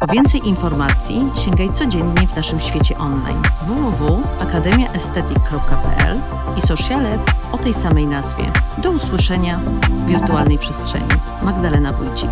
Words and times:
Po 0.00 0.06
więcej 0.06 0.48
informacji 0.48 1.30
sięgaj 1.44 1.72
codziennie 1.72 2.28
w 2.28 2.36
naszym 2.36 2.60
świecie 2.60 2.98
online 2.98 3.42
www.akademiaestetyk.pl 3.66 6.20
i 6.58 6.62
sociale 6.62 7.18
o 7.52 7.58
tej 7.58 7.74
samej 7.74 8.06
nazwie. 8.06 8.52
Do 8.78 8.90
usłyszenia 8.90 9.58
w 9.58 10.06
wirtualnej 10.06 10.58
przestrzeni. 10.58 11.08
Magdalena 11.42 11.92
Wójcik. 11.92 12.30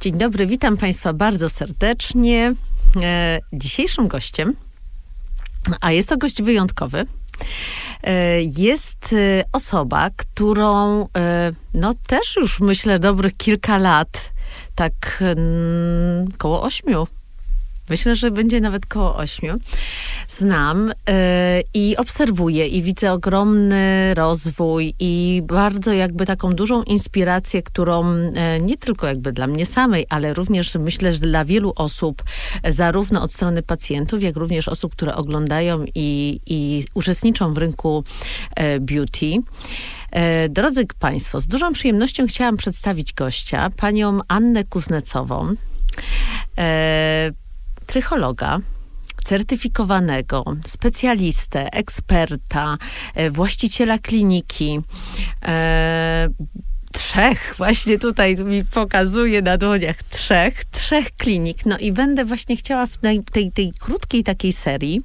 Dzień 0.00 0.18
dobry, 0.18 0.46
witam 0.46 0.76
Państwa 0.76 1.12
bardzo 1.12 1.48
serdecznie. 1.48 2.54
E, 3.02 3.38
dzisiejszym 3.52 4.08
gościem, 4.08 4.56
a 5.80 5.92
jest 5.92 6.08
to 6.08 6.16
gość 6.16 6.42
wyjątkowy, 6.42 7.06
e, 8.02 8.42
jest 8.42 9.12
e, 9.12 9.44
osoba, 9.52 10.10
którą 10.16 11.06
no 11.74 11.94
też 12.06 12.36
już 12.36 12.60
myślę 12.60 12.98
dobrych 12.98 13.36
kilka 13.36 13.78
lat 13.78 14.31
tak 14.74 15.18
mm, 15.20 16.32
koło 16.38 16.62
ośmiu. 16.62 17.06
Myślę, 17.90 18.16
że 18.16 18.30
będzie 18.30 18.60
nawet 18.60 18.86
koło 18.86 19.16
ośmiu. 19.16 19.54
Znam 20.28 20.90
y, 20.90 20.94
i 21.74 21.96
obserwuję 21.96 22.66
i 22.66 22.82
widzę 22.82 23.12
ogromny 23.12 24.14
rozwój 24.14 24.94
i 25.00 25.42
bardzo 25.46 25.92
jakby 25.92 26.26
taką 26.26 26.52
dużą 26.52 26.82
inspirację, 26.82 27.62
którą 27.62 28.14
y, 28.14 28.32
nie 28.60 28.76
tylko 28.76 29.06
jakby 29.06 29.32
dla 29.32 29.46
mnie 29.46 29.66
samej, 29.66 30.06
ale 30.08 30.34
również 30.34 30.74
myślę, 30.74 31.12
że 31.12 31.18
dla 31.18 31.44
wielu 31.44 31.72
osób, 31.76 32.22
zarówno 32.68 33.22
od 33.22 33.32
strony 33.32 33.62
pacjentów, 33.62 34.22
jak 34.22 34.36
również 34.36 34.68
osób, 34.68 34.92
które 34.92 35.14
oglądają 35.14 35.84
i, 35.94 36.40
i 36.46 36.84
uczestniczą 36.94 37.52
w 37.52 37.58
rynku 37.58 38.04
y, 38.60 38.80
beauty. 38.80 39.26
E, 40.12 40.48
drodzy 40.48 40.86
Państwo, 40.98 41.40
z 41.40 41.46
dużą 41.46 41.72
przyjemnością 41.72 42.26
chciałam 42.26 42.56
przedstawić 42.56 43.12
gościa, 43.12 43.70
panią 43.76 44.20
Annę 44.28 44.64
Kuznecową, 44.64 45.54
e, 46.58 47.30
trychologa, 47.86 48.58
certyfikowanego, 49.24 50.44
specjalistę, 50.66 51.72
eksperta, 51.72 52.78
e, 53.14 53.30
właściciela 53.30 53.98
kliniki, 53.98 54.80
trzech, 56.92 57.54
właśnie 57.56 57.98
tutaj 57.98 58.36
mi 58.36 58.64
pokazuje 58.64 59.42
na 59.42 59.58
dłoniach 59.58 60.02
trzech, 60.02 60.64
trzech 60.64 61.10
klinik. 61.16 61.66
No 61.66 61.78
i 61.78 61.92
będę 61.92 62.24
właśnie 62.24 62.56
chciała 62.56 62.86
w 62.86 62.96
tej, 63.32 63.52
tej, 63.52 63.72
krótkiej 63.80 64.24
takiej 64.24 64.52
serii 64.52 65.00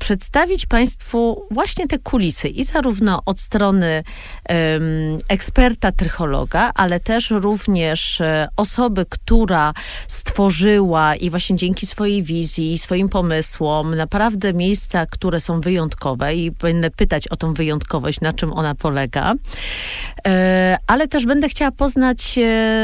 przedstawić 0.00 0.66
Państwu 0.66 1.46
właśnie 1.50 1.88
te 1.88 1.98
kulisy 1.98 2.48
i 2.48 2.64
zarówno 2.64 3.22
od 3.26 3.40
strony 3.40 4.02
um, 4.48 5.18
eksperta 5.28 5.92
trychologa, 5.92 6.72
ale 6.74 7.00
też 7.00 7.30
również 7.30 8.20
e, 8.20 8.48
osoby, 8.56 9.06
która 9.08 9.74
stworzyła 10.08 11.16
i 11.16 11.30
właśnie 11.30 11.56
dzięki 11.56 11.86
swojej 11.86 12.22
wizji, 12.22 12.78
swoim 12.78 13.08
pomysłom, 13.08 13.94
naprawdę 13.94 14.52
miejsca, 14.52 15.06
które 15.06 15.40
są 15.40 15.60
wyjątkowe 15.60 16.34
i 16.34 16.50
będę 16.50 16.90
pytać 16.90 17.28
o 17.28 17.36
tą 17.36 17.54
wyjątkowość, 17.54 18.20
na 18.20 18.32
czym 18.32 18.52
ona 18.52 18.74
polega. 18.74 19.34
E, 20.26 20.76
ale 20.86 21.02
ale 21.02 21.08
też 21.08 21.26
będę 21.26 21.48
chciała 21.48 21.70
poznać 21.70 22.38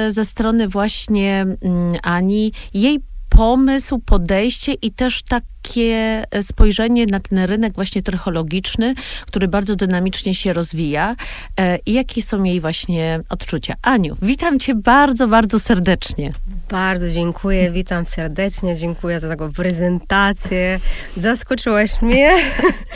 ze 0.08 0.24
strony 0.24 0.69
właśnie 0.69 1.46
mm, 1.62 1.94
Ani 2.02 2.52
jej 2.74 3.00
pomysł, 3.38 3.99
podejście 3.99 4.72
i 4.72 4.93
też 4.93 5.22
takie 5.22 6.25
e, 6.31 6.43
spojrzenie 6.43 7.06
na 7.06 7.21
ten 7.21 7.38
rynek 7.38 7.75
właśnie 7.75 8.03
trychologiczny, 8.03 8.94
który 9.26 9.49
bardzo 9.49 9.76
dynamicznie 9.76 10.34
się 10.34 10.53
rozwija 10.53 11.16
e, 11.56 11.78
i 11.87 11.93
jakie 11.93 12.22
są 12.22 12.43
jej 12.43 12.60
właśnie 12.60 13.21
odczucia. 13.28 13.75
Aniu, 13.82 14.16
witam 14.22 14.59
cię 14.59 14.75
bardzo, 14.75 15.28
bardzo 15.28 15.60
serdecznie. 15.60 16.32
Bardzo 16.71 17.10
dziękuję, 17.10 17.71
witam 17.71 18.06
serdecznie, 18.06 18.76
dziękuję 18.76 19.21
za 19.21 19.28
taką 19.28 19.53
prezentację. 19.53 20.81
Zaskoczyłaś 21.16 22.03
mnie. 22.03 22.31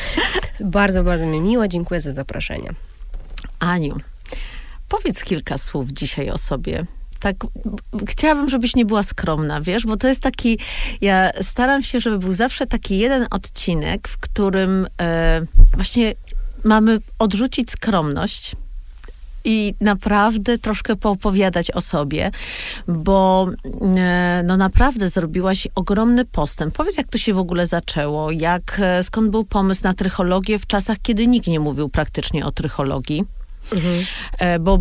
bardzo, 0.60 1.04
bardzo 1.04 1.26
mi 1.26 1.40
miło, 1.40 1.68
dziękuję 1.68 2.00
za 2.00 2.12
zaproszenie. 2.12 2.70
Aniu, 3.58 3.96
Powiedz 4.88 5.24
kilka 5.24 5.58
słów 5.58 5.90
dzisiaj 5.90 6.30
o 6.30 6.38
sobie. 6.38 6.84
Tak, 7.22 7.36
chciałabym, 8.08 8.48
żebyś 8.48 8.76
nie 8.76 8.84
była 8.84 9.02
skromna, 9.02 9.60
wiesz, 9.60 9.86
bo 9.86 9.96
to 9.96 10.08
jest 10.08 10.22
taki, 10.22 10.58
ja 11.00 11.30
staram 11.42 11.82
się, 11.82 12.00
żeby 12.00 12.18
był 12.18 12.32
zawsze 12.32 12.66
taki 12.66 12.98
jeden 12.98 13.26
odcinek, 13.30 14.08
w 14.08 14.18
którym 14.18 14.86
e, 15.00 15.42
właśnie 15.74 16.14
mamy 16.64 16.98
odrzucić 17.18 17.70
skromność, 17.70 18.56
i 19.44 19.74
naprawdę 19.80 20.58
troszkę 20.58 20.96
poopowiadać 20.96 21.70
o 21.70 21.80
sobie, 21.80 22.30
bo 22.88 23.48
e, 23.96 24.42
no 24.46 24.56
naprawdę 24.56 25.08
zrobiłaś 25.08 25.68
ogromny 25.74 26.24
postęp. 26.24 26.74
Powiedz, 26.74 26.96
jak 26.96 27.08
to 27.08 27.18
się 27.18 27.34
w 27.34 27.38
ogóle 27.38 27.66
zaczęło, 27.66 28.30
jak, 28.30 28.80
e, 28.82 29.02
skąd 29.02 29.30
był 29.30 29.44
pomysł 29.44 29.80
na 29.84 29.94
trychologię 29.94 30.58
w 30.58 30.66
czasach, 30.66 30.96
kiedy 31.02 31.26
nikt 31.26 31.46
nie 31.46 31.60
mówił 31.60 31.88
praktycznie 31.88 32.46
o 32.46 32.52
trychologii? 32.52 33.24
Mhm. 33.72 34.04
Bo 34.60 34.78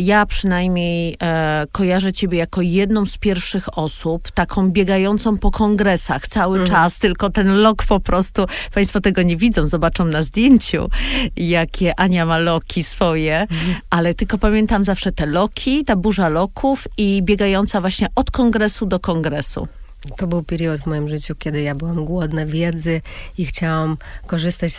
ja 0.00 0.26
przynajmniej 0.26 1.16
e, 1.22 1.66
kojarzę 1.72 2.12
ciebie 2.12 2.38
jako 2.38 2.62
jedną 2.62 3.06
z 3.06 3.18
pierwszych 3.18 3.78
osób, 3.78 4.30
taką 4.30 4.70
biegającą 4.70 5.38
po 5.38 5.50
kongresach 5.50 6.28
cały 6.28 6.58
mhm. 6.58 6.76
czas, 6.76 6.98
tylko 6.98 7.30
ten 7.30 7.56
lok 7.56 7.84
po 7.84 8.00
prostu, 8.00 8.46
państwo 8.74 9.00
tego 9.00 9.22
nie 9.22 9.36
widzą, 9.36 9.66
zobaczą 9.66 10.04
na 10.04 10.22
zdjęciu, 10.22 10.88
jakie 11.36 12.00
Ania 12.00 12.26
ma 12.26 12.38
loki 12.38 12.84
swoje, 12.84 13.40
mhm. 13.40 13.74
ale 13.90 14.14
tylko 14.14 14.38
pamiętam 14.38 14.84
zawsze 14.84 15.12
te 15.12 15.26
loki, 15.26 15.84
ta 15.84 15.96
burza 15.96 16.28
loków 16.28 16.88
i 16.96 17.22
biegająca 17.22 17.80
właśnie 17.80 18.06
od 18.14 18.30
kongresu 18.30 18.86
do 18.86 19.00
kongresu. 19.00 19.68
To 20.16 20.26
był 20.26 20.42
period 20.42 20.80
w 20.80 20.86
moim 20.86 21.08
życiu, 21.08 21.34
kiedy 21.34 21.62
ja 21.62 21.74
byłam 21.74 22.04
głodna 22.04 22.46
wiedzy 22.46 23.00
i 23.38 23.46
chciałam 23.46 23.96
korzystać 24.26 24.72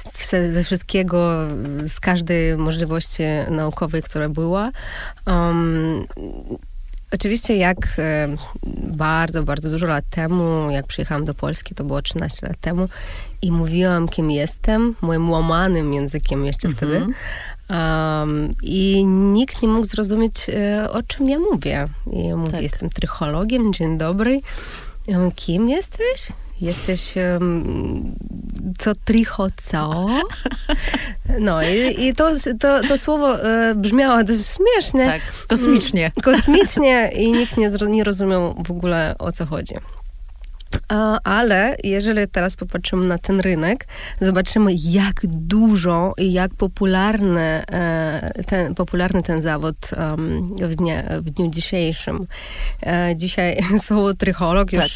ze 0.54 0.64
wszystkiego, 0.64 1.48
z 1.86 2.00
każdej 2.00 2.58
możliwości 2.58 3.24
naukowej, 3.50 4.02
która 4.04 4.30
była. 4.30 4.72
Um, 5.28 6.06
Oczywiście 7.16 7.58
jak 7.58 7.78
e, 8.00 8.36
bardzo, 8.88 9.44
bardzo 9.44 9.70
dużo 9.70 9.86
lat 9.86 10.06
temu, 10.10 10.70
jak 10.72 10.88
przyjechałam 10.88 11.26
do 11.26 11.34
Polski, 11.34 11.76
to 11.76 11.84
było 11.84 12.02
13 12.02 12.48
lat 12.48 12.60
temu 12.62 12.90
i 13.42 13.52
mówiłam, 13.52 14.08
kim 14.08 14.32
jestem, 14.32 14.96
moim 15.02 15.30
łamanym 15.30 15.94
językiem 15.94 16.46
jeszcze 16.46 16.68
mm 16.68 16.76
-hmm. 16.76 16.78
wtedy. 16.78 17.06
Um, 17.70 18.54
I 18.62 19.06
nikt 19.06 19.62
nie 19.62 19.68
mógł 19.68 19.86
zrozumieć, 19.86 20.50
e, 20.50 20.92
o 20.92 21.04
czym 21.04 21.30
ja 21.30 21.40
mówię. 21.40 21.88
I 22.12 22.28
ja 22.28 22.36
mówię, 22.36 22.52
tak. 22.52 22.62
jestem 22.62 22.90
trychologiem, 22.90 23.74
dzień 23.74 23.98
dobry. 23.98 24.42
Kim 25.36 25.70
jesteś? 25.70 26.28
Jesteś 26.62 27.14
um, 27.16 28.16
co 28.78 28.96
tricho 28.96 29.48
co? 29.64 30.08
No 31.40 31.62
i, 31.62 32.06
i 32.06 32.14
to, 32.14 32.32
to, 32.60 32.82
to 32.88 32.98
słowo 32.98 33.44
e, 33.44 33.76
brzmiało 33.76 34.24
dość 34.24 34.40
śmiesznie. 34.56 35.06
Tak, 35.06 35.22
kosmicznie. 35.48 36.12
Kosmicznie 36.24 37.12
i 37.16 37.32
nikt 37.32 37.58
nie, 37.58 37.70
nie 37.88 38.04
rozumiał 38.04 38.64
w 38.68 38.72
ogóle 38.72 39.16
o 39.20 39.32
co 39.32 39.46
chodzi. 39.46 39.76
Ale 41.24 41.76
jeżeli 41.84 42.28
teraz 42.28 42.56
popatrzymy 42.56 43.08
na 43.08 43.18
ten 43.18 43.40
rynek, 43.40 43.88
zobaczymy 44.22 44.72
jak 44.74 45.22
dużo 45.26 46.14
i 46.18 46.34
jak 46.34 46.54
popularny 46.54 47.64
e, 47.72 48.44
ten, 48.48 48.76
popularny 48.76 49.24
ten 49.24 49.42
zawód 49.42 49.76
w, 50.62 50.76
dnie, 50.76 51.04
w 51.22 51.30
dniu 51.30 51.50
dzisiejszym. 51.50 52.28
E, 52.86 53.16
dzisiaj 53.16 53.58
słowo 53.86 54.14
trycholog 54.14 54.72
tak. 54.72 54.82
już 54.82 54.96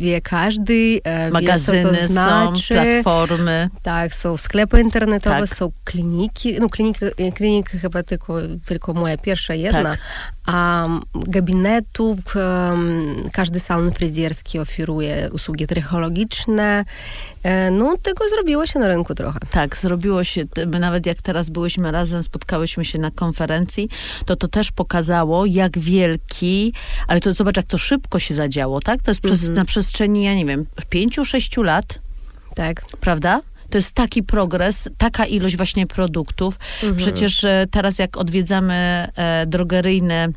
wie 0.00 0.20
każdy. 0.20 1.00
E, 1.04 1.30
Magazyny 1.30 1.78
wie, 1.78 1.84
co 1.84 2.02
to 2.02 2.08
znaczy. 2.08 2.74
są, 2.74 2.74
platformy. 2.74 3.68
Tak, 3.82 4.14
są 4.14 4.36
sklepy 4.36 4.80
internetowe, 4.80 5.46
tak. 5.46 5.58
są 5.58 5.72
kliniki. 5.84 6.60
No 6.60 6.68
kliniki, 6.68 7.00
kliniki 7.34 7.78
chyba 7.78 8.02
tylko, 8.02 8.38
tylko 8.66 8.94
moja 8.94 9.18
pierwsza 9.18 9.54
jedna, 9.54 9.82
tak 9.82 9.98
gabinetów, 11.14 12.18
każdy 13.32 13.60
salon 13.60 13.92
fryzjerski 13.92 14.58
oferuje 14.58 15.28
usługi 15.32 15.66
trychologiczne. 15.66 16.84
E, 17.42 17.70
no, 17.70 17.96
tego 18.02 18.28
zrobiło 18.28 18.66
się 18.66 18.78
na 18.78 18.88
rynku 18.88 19.14
trochę. 19.14 19.38
Tak, 19.50 19.76
zrobiło 19.76 20.24
się. 20.24 20.42
My 20.66 20.80
nawet 20.80 21.06
jak 21.06 21.22
teraz 21.22 21.50
byłyśmy 21.50 21.92
razem, 21.92 22.22
spotkałyśmy 22.22 22.84
się 22.84 22.98
na 22.98 23.10
konferencji, 23.10 23.88
to 24.26 24.36
to 24.36 24.48
też 24.48 24.72
pokazało, 24.72 25.46
jak 25.46 25.78
wielki, 25.78 26.72
ale 27.08 27.20
to 27.20 27.34
zobacz, 27.34 27.56
jak 27.56 27.66
to 27.66 27.78
szybko 27.78 28.18
się 28.18 28.34
zadziało, 28.34 28.80
tak? 28.80 29.02
To 29.02 29.10
jest 29.10 29.20
przez, 29.20 29.40
mhm. 29.40 29.54
na 29.54 29.64
przestrzeni, 29.64 30.22
ja 30.22 30.34
nie 30.34 30.44
wiem, 30.44 30.66
pięciu, 30.88 31.24
sześciu 31.24 31.62
lat. 31.62 31.98
Tak. 32.54 32.82
Prawda? 33.00 33.40
To 33.70 33.78
jest 33.78 33.92
taki 33.92 34.22
progres, 34.22 34.88
taka 34.98 35.26
ilość 35.26 35.56
właśnie 35.56 35.86
produktów. 35.86 36.58
Mhm. 36.74 36.96
Przecież 36.96 37.44
e, 37.44 37.66
teraz 37.70 37.98
jak 37.98 38.16
odwiedzamy 38.16 38.74
e, 39.16 39.46
drogeryjne 39.46 40.28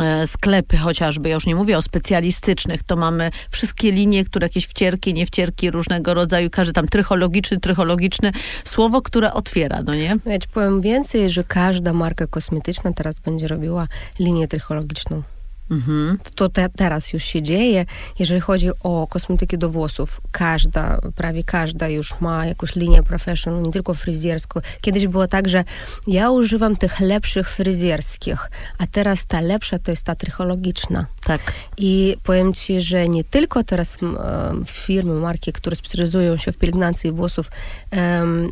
e, 0.00 0.26
sklepy 0.26 0.76
chociażby, 0.76 1.28
ja 1.28 1.34
już 1.34 1.46
nie 1.46 1.54
mówię 1.54 1.78
o 1.78 1.82
specjalistycznych, 1.82 2.82
to 2.82 2.96
mamy 2.96 3.30
wszystkie 3.50 3.92
linie, 3.92 4.24
które 4.24 4.44
jakieś 4.44 4.64
wcierki, 4.66 5.14
niewcierki 5.14 5.70
różnego 5.70 6.14
rodzaju, 6.14 6.50
każdy 6.50 6.72
tam 6.72 6.88
trychologiczny, 6.88 7.60
trychologiczny, 7.60 8.32
słowo, 8.64 9.02
które 9.02 9.32
otwiera, 9.32 9.82
no 9.82 9.94
nie? 9.94 10.16
Ja 10.26 10.38
ci 10.38 10.48
powiem 10.48 10.80
więcej, 10.80 11.30
że 11.30 11.44
każda 11.44 11.92
marka 11.92 12.26
kosmetyczna 12.26 12.92
teraz 12.92 13.14
będzie 13.20 13.48
robiła 13.48 13.86
linię 14.18 14.48
trychologiczną. 14.48 15.22
Mhm. 15.70 16.18
To 16.34 16.48
te, 16.48 16.68
teraz 16.68 17.12
już 17.12 17.24
się 17.24 17.42
dzieje. 17.42 17.86
Jeżeli 18.18 18.40
chodzi 18.40 18.70
o 18.82 19.06
kosmetyki 19.06 19.58
do 19.58 19.70
włosów, 19.70 20.20
każda, 20.30 21.00
prawie 21.16 21.44
każda 21.44 21.88
już 21.88 22.20
ma 22.20 22.46
jakąś 22.46 22.76
linię 22.76 23.02
professional, 23.02 23.62
nie 23.62 23.70
tylko 23.70 23.94
fryzjerską. 23.94 24.60
Kiedyś 24.80 25.06
było 25.06 25.28
tak, 25.28 25.48
że 25.48 25.64
ja 26.06 26.30
używam 26.30 26.76
tych 26.76 27.00
lepszych 27.00 27.50
fryzjerskich, 27.50 28.50
a 28.78 28.86
teraz 28.86 29.26
ta 29.26 29.40
lepsza 29.40 29.78
to 29.78 29.90
jest 29.90 30.02
ta 30.02 30.14
trychologiczna. 30.14 31.06
Tak. 31.24 31.40
I 31.76 32.16
powiem 32.22 32.54
ci, 32.54 32.80
że 32.80 33.08
nie 33.08 33.24
tylko 33.24 33.64
teraz 33.64 33.96
m, 34.02 34.18
em, 34.18 34.64
firmy, 34.64 35.14
marki, 35.14 35.52
które 35.52 35.76
specjalizują 35.76 36.36
się 36.36 36.52
w 36.52 36.58
pielęgnacji 36.58 37.12
włosów, 37.12 37.50
em, 37.90 38.50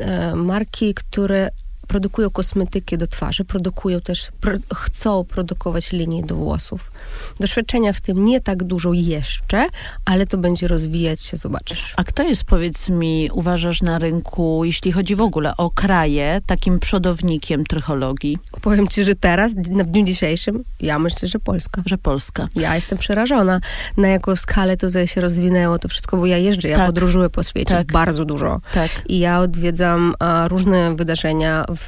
em, 0.00 0.44
marki, 0.44 0.94
które 0.94 1.50
produkują 1.90 2.30
kosmetyki 2.30 2.98
do 2.98 3.06
twarzy, 3.06 3.44
produkują 3.44 4.00
też, 4.00 4.28
pro, 4.40 4.52
chcą 4.74 5.24
produkować 5.24 5.92
linie 5.92 6.22
do 6.22 6.34
włosów. 6.34 6.92
Doświadczenia 7.40 7.92
w 7.92 8.00
tym 8.00 8.24
nie 8.24 8.40
tak 8.40 8.62
dużo 8.64 8.92
jeszcze, 8.92 9.66
ale 10.04 10.26
to 10.26 10.38
będzie 10.38 10.68
rozwijać 10.68 11.20
się, 11.20 11.36
zobaczysz. 11.36 11.94
A 11.96 12.04
kto 12.04 12.22
jest, 12.22 12.44
powiedz 12.44 12.88
mi, 12.88 13.30
uważasz 13.32 13.82
na 13.82 13.98
rynku, 13.98 14.64
jeśli 14.64 14.92
chodzi 14.92 15.16
w 15.16 15.20
ogóle 15.20 15.56
o 15.56 15.70
kraje, 15.70 16.40
takim 16.46 16.78
przodownikiem 16.78 17.64
trychologii, 17.64 18.38
Powiem 18.60 18.88
ci, 18.88 19.04
że 19.04 19.14
teraz, 19.14 19.52
na 19.70 19.84
dniu 19.84 20.04
dzisiejszym, 20.04 20.64
ja 20.80 20.98
myślę, 20.98 21.28
że 21.28 21.38
Polska. 21.38 21.82
że 21.86 21.98
Polska? 21.98 22.48
Ja 22.56 22.74
jestem 22.76 22.98
przerażona, 22.98 23.60
na 23.96 24.08
jaką 24.08 24.36
skalę 24.36 24.76
tutaj 24.76 25.08
się 25.08 25.20
rozwinęło 25.20 25.78
to 25.78 25.88
wszystko, 25.88 26.16
bo 26.16 26.26
ja 26.26 26.38
jeżdżę, 26.38 26.68
ja 26.68 26.76
Tak. 26.76 26.86
podróżuję 26.86 27.28
po 27.30 27.42
świecie 27.42 27.74
Tak. 27.74 27.92
bardzo 27.92 28.24
dużo. 28.24 28.60
Tak. 28.74 28.90
I 29.08 29.18
ja 29.18 29.40
odwiedzam 29.40 30.14
a, 30.18 30.48
różne 30.48 30.96
wydarzenia 30.96 31.64
w, 31.76 31.79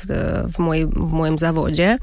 w, 0.54 0.58
mojej, 0.58 0.86
w 0.86 1.12
moim 1.12 1.38
zawodzie. 1.38 1.98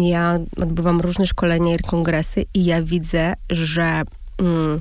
Ja 0.00 0.38
odbywam 0.62 1.00
różne 1.00 1.26
szkolenia 1.26 1.74
i 1.74 1.78
kongresy 1.78 2.44
i 2.54 2.64
ja 2.64 2.82
widzę, 2.82 3.34
że 3.50 4.02
mm, 4.38 4.80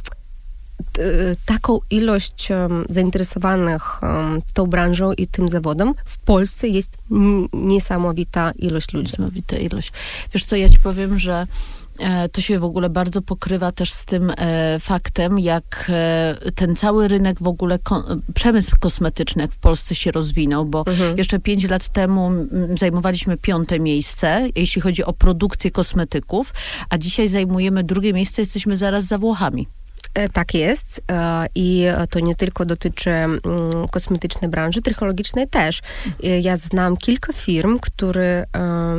taką 1.45 1.79
ilość 1.89 2.51
em, 2.51 2.85
zainteresowanych 2.89 4.03
em, 4.03 4.41
tą 4.53 4.67
branżą 4.67 5.13
i 5.13 5.27
tym 5.27 5.49
zawodem 5.49 5.93
w 6.05 6.17
Polsce 6.17 6.67
jest 6.67 6.97
niesamowita 7.53 8.51
ilość 8.51 8.93
ludzi. 8.93 9.11
Niesamowita 9.11 9.57
ilość. 9.57 9.91
Wiesz 10.33 10.45
co, 10.45 10.55
ja 10.55 10.69
ci 10.69 10.79
powiem, 10.79 11.19
że 11.19 11.47
to 12.31 12.41
się 12.41 12.59
w 12.59 12.63
ogóle 12.63 12.89
bardzo 12.89 13.21
pokrywa 13.21 13.71
też 13.71 13.93
z 13.93 14.05
tym 14.05 14.31
e, 14.37 14.79
faktem, 14.79 15.39
jak 15.39 15.85
e, 15.89 16.35
ten 16.55 16.75
cały 16.75 17.07
rynek 17.07 17.39
w 17.43 17.47
ogóle, 17.47 17.79
ko- 17.79 18.03
przemysł 18.33 18.75
kosmetyczny 18.79 19.47
w 19.47 19.57
Polsce 19.57 19.95
się 19.95 20.11
rozwinął, 20.11 20.65
bo 20.65 20.83
Mhm. 20.87 21.17
jeszcze 21.17 21.39
pięć 21.39 21.69
lat 21.69 21.89
temu 21.89 22.31
zajmowaliśmy 22.79 23.37
piąte 23.37 23.79
miejsce, 23.79 24.47
jeśli 24.55 24.81
chodzi 24.81 25.03
o 25.03 25.13
produkcję 25.13 25.71
kosmetyków, 25.71 26.53
a 26.89 26.97
dzisiaj 26.97 27.27
zajmujemy 27.27 27.83
drugie 27.83 28.13
miejsce, 28.13 28.41
jesteśmy 28.41 28.75
zaraz 28.77 29.03
za 29.03 29.17
Włochami. 29.17 29.67
E, 30.17 30.29
Tak 30.29 30.53
jest 30.53 31.01
E, 31.11 31.45
i 31.55 31.85
to 32.09 32.19
nie 32.19 32.35
tylko 32.35 32.65
dotyczy 32.65 33.09
mm, 33.09 33.39
kosmetycznej 33.91 34.51
branży, 34.51 34.81
trychologicznej 34.81 35.47
też. 35.47 35.81
E, 36.23 36.39
Ja 36.39 36.57
znam 36.57 36.97
kilka 36.97 37.33
firm, 37.33 37.79
które 37.79 38.45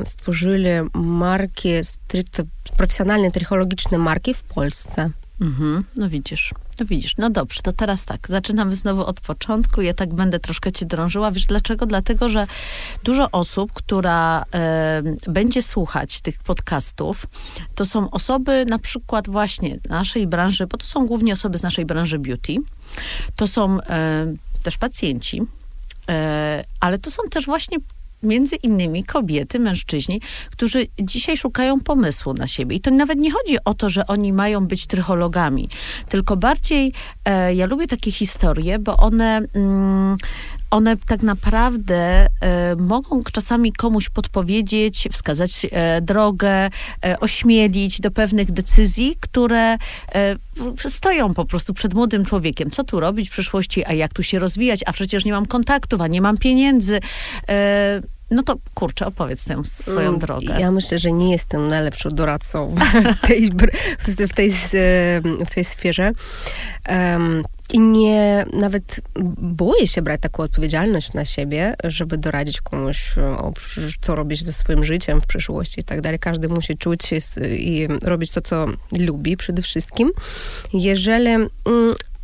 stworzyli 0.05 0.69
marki, 0.95 1.69
stricte 1.83 2.43
profesjonalne 2.77 3.31
trychologiczne 3.31 3.99
marki 3.99 4.35
w 4.35 4.43
Polsce. 4.43 5.11
Mhm, 5.41 5.85
no 5.97 6.09
widzisz, 6.09 6.55
no 6.81 6.87
widzisz. 6.87 7.17
No 7.19 7.31
dobrze, 7.31 7.61
to 7.63 7.73
teraz 7.73 8.05
tak, 8.05 8.29
zaczynamy 8.29 8.77
znowu 8.77 9.07
od 9.07 9.21
początku. 9.21 9.83
Ja 9.83 9.95
tak 9.95 10.15
będę 10.15 10.39
troszkę 10.39 10.73
cię 10.73 10.87
drążyła. 10.87 11.33
Wiesz 11.33 11.47
dlaczego? 11.47 11.87
Dlatego, 11.87 12.29
że 12.29 12.47
dużo 13.05 13.31
osób, 13.31 13.73
która 13.73 14.45
e, 14.55 15.03
będzie 15.29 15.63
słuchać 15.63 16.21
tych 16.21 16.39
podcastów, 16.39 17.27
to 17.75 17.87
są 17.87 18.11
osoby 18.11 18.65
na 18.69 18.79
przykład 18.79 19.29
właśnie 19.29 19.79
naszej 19.89 20.27
branży, 20.27 20.67
bo 20.67 20.77
to 20.77 20.87
są 20.87 21.07
głównie 21.07 21.33
osoby 21.33 21.59
z 21.59 21.63
naszej 21.63 21.87
branży 21.87 22.19
beauty. 22.19 22.55
To 23.37 23.47
są 23.47 23.81
e, 23.81 24.35
też 24.63 24.79
pacjenci, 24.79 25.43
e, 26.09 26.65
ale 26.81 26.99
to 26.99 27.11
są 27.11 27.23
też 27.31 27.47
właśnie 27.47 27.79
między 28.23 28.57
innymi 28.57 29.05
kobiety, 29.05 29.59
mężczyźni, 29.59 30.21
którzy 30.51 30.87
dzisiaj 31.03 31.37
szukają 31.37 31.81
pomysłu 31.81 32.35
na 32.35 32.47
siebie. 32.47 32.77
I 32.77 32.81
to 32.81 32.91
nawet 32.91 33.19
nie 33.19 33.33
chodzi 33.33 33.57
o 33.65 33.75
to, 33.75 33.89
że 33.89 34.07
oni 34.07 34.33
mają 34.33 34.67
być 34.67 34.87
trychologami, 34.87 35.69
tylko 36.09 36.37
bardziej 36.37 36.93
e, 37.25 37.55
ja 37.55 37.67
lubię 37.67 37.87
takie 37.87 38.13
historie, 38.13 38.79
bo 38.79 38.97
one. 38.97 39.41
Mm, 39.55 40.17
one 40.71 40.97
tak 40.97 41.23
naprawdę 41.23 42.27
e, 42.41 42.77
mogą 42.77 43.23
czasami 43.33 43.73
komuś 43.73 44.09
podpowiedzieć, 44.09 45.09
wskazać 45.13 45.67
e, 45.71 46.01
drogę, 46.01 46.51
e, 46.51 46.71
ośmielić 47.21 48.01
do 48.01 48.11
pewnych 48.11 48.53
decyzji, 48.53 49.17
które 49.21 49.77
stoją 50.89 51.35
po 51.35 51.45
prostu 51.45 51.75
przed 51.75 51.95
młodym 51.95 52.25
człowiekiem. 52.25 52.71
Co 52.71 52.85
tu 52.85 53.01
robić 53.01 53.29
w 53.29 53.33
przyszłości, 53.33 53.85
a 53.85 53.93
jak 53.93 54.15
tu 54.15 54.23
się 54.23 54.39
rozwijać, 54.39 54.81
a 54.87 54.93
przecież 54.93 55.25
nie 55.25 55.33
mam 55.33 55.47
kontaktów, 55.47 56.01
a 56.01 56.07
nie 56.07 56.21
mam 56.21 56.39
pieniędzy. 56.39 57.01
No 58.31 58.43
to 58.43 58.57
kurczę, 58.75 59.07
opowiedz 59.07 59.45
tę 59.45 59.65
swoją 59.65 60.09
Mm, 60.09 60.21
drogę. 60.21 60.61
Ja 60.61 60.71
myślę, 60.71 60.99
że 60.99 61.13
nie 61.13 61.33
jestem 61.33 61.69
najlepszą 61.69 62.11
doradcą 62.11 62.75
w 63.23 63.27
tej, 63.27 63.51
w 64.29 64.33
tej, 64.33 64.53
w 65.47 65.55
tej 65.55 65.65
sferze. 65.65 66.13
Em, 66.85 67.43
I 67.73 67.81
nie, 67.81 68.47
nawet 68.53 69.01
boję 69.39 69.87
się 69.87 70.03
brać 70.03 70.21
taką 70.21 70.43
odpowiedzialność 70.43 71.13
na 71.13 71.25
siebie, 71.25 71.75
żeby 71.85 72.19
doradzić 72.19 72.61
komuś, 72.61 73.19
o, 73.19 73.53
przecież 73.53 73.97
co 74.01 74.15
robić 74.15 74.45
ze 74.45 74.53
swoim 74.53 74.85
życiem 74.85 75.21
w 75.21 75.27
przyszłości 75.27 75.81
i 75.81 75.85
tak 75.85 76.01
dalej. 76.01 76.19
Każdy 76.19 76.49
musi 76.49 76.77
czuć 76.77 77.05
się 77.05 77.17
i 77.49 77.89
robić 78.03 78.31
to, 78.31 78.41
co 78.41 78.67
lubi 78.99 79.37
przede 79.37 79.63
wszystkim. 79.63 80.11
Jeżeli, 80.73 81.31
mm, 81.31 81.49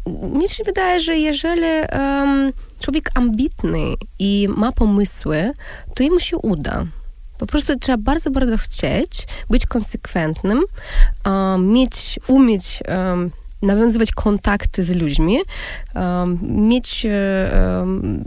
mnie 0.07 0.49
się 0.49 0.65
wydaje, 0.65 1.01
że 1.01 1.17
jeżeli 1.17 1.67
em, 1.89 2.53
człowiek 2.81 3.11
ambitny 3.15 3.79
i 4.19 4.49
ma 4.57 4.73
pomysły, 4.73 5.51
to 5.95 6.03
jemu 6.03 6.21
się 6.21 6.37
uda. 6.37 6.87
Po 7.39 7.47
prostu 7.47 7.79
trzeba 7.79 7.99
bardzo, 7.99 8.31
bardzo 8.31 8.59
chcieć, 8.59 9.27
być 9.51 9.67
konsekwentnym, 9.67 10.63
um, 11.27 11.73
mieć, 11.73 12.19
umieć 12.29 12.83
um, 12.89 13.31
nawiązywać 13.65 14.13
kontakty 14.13 14.85
z 14.85 14.91
ludźmi, 14.97 15.39
um, 15.95 16.39
mieć, 16.43 17.07
um, 17.79 18.25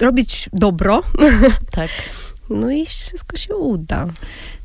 robić 0.00 0.50
dobro, 0.52 1.02
Tak. 1.70 1.88
no 2.50 2.70
i 2.70 2.86
wszystko 2.86 3.36
się 3.36 3.56
uda. 3.56 4.06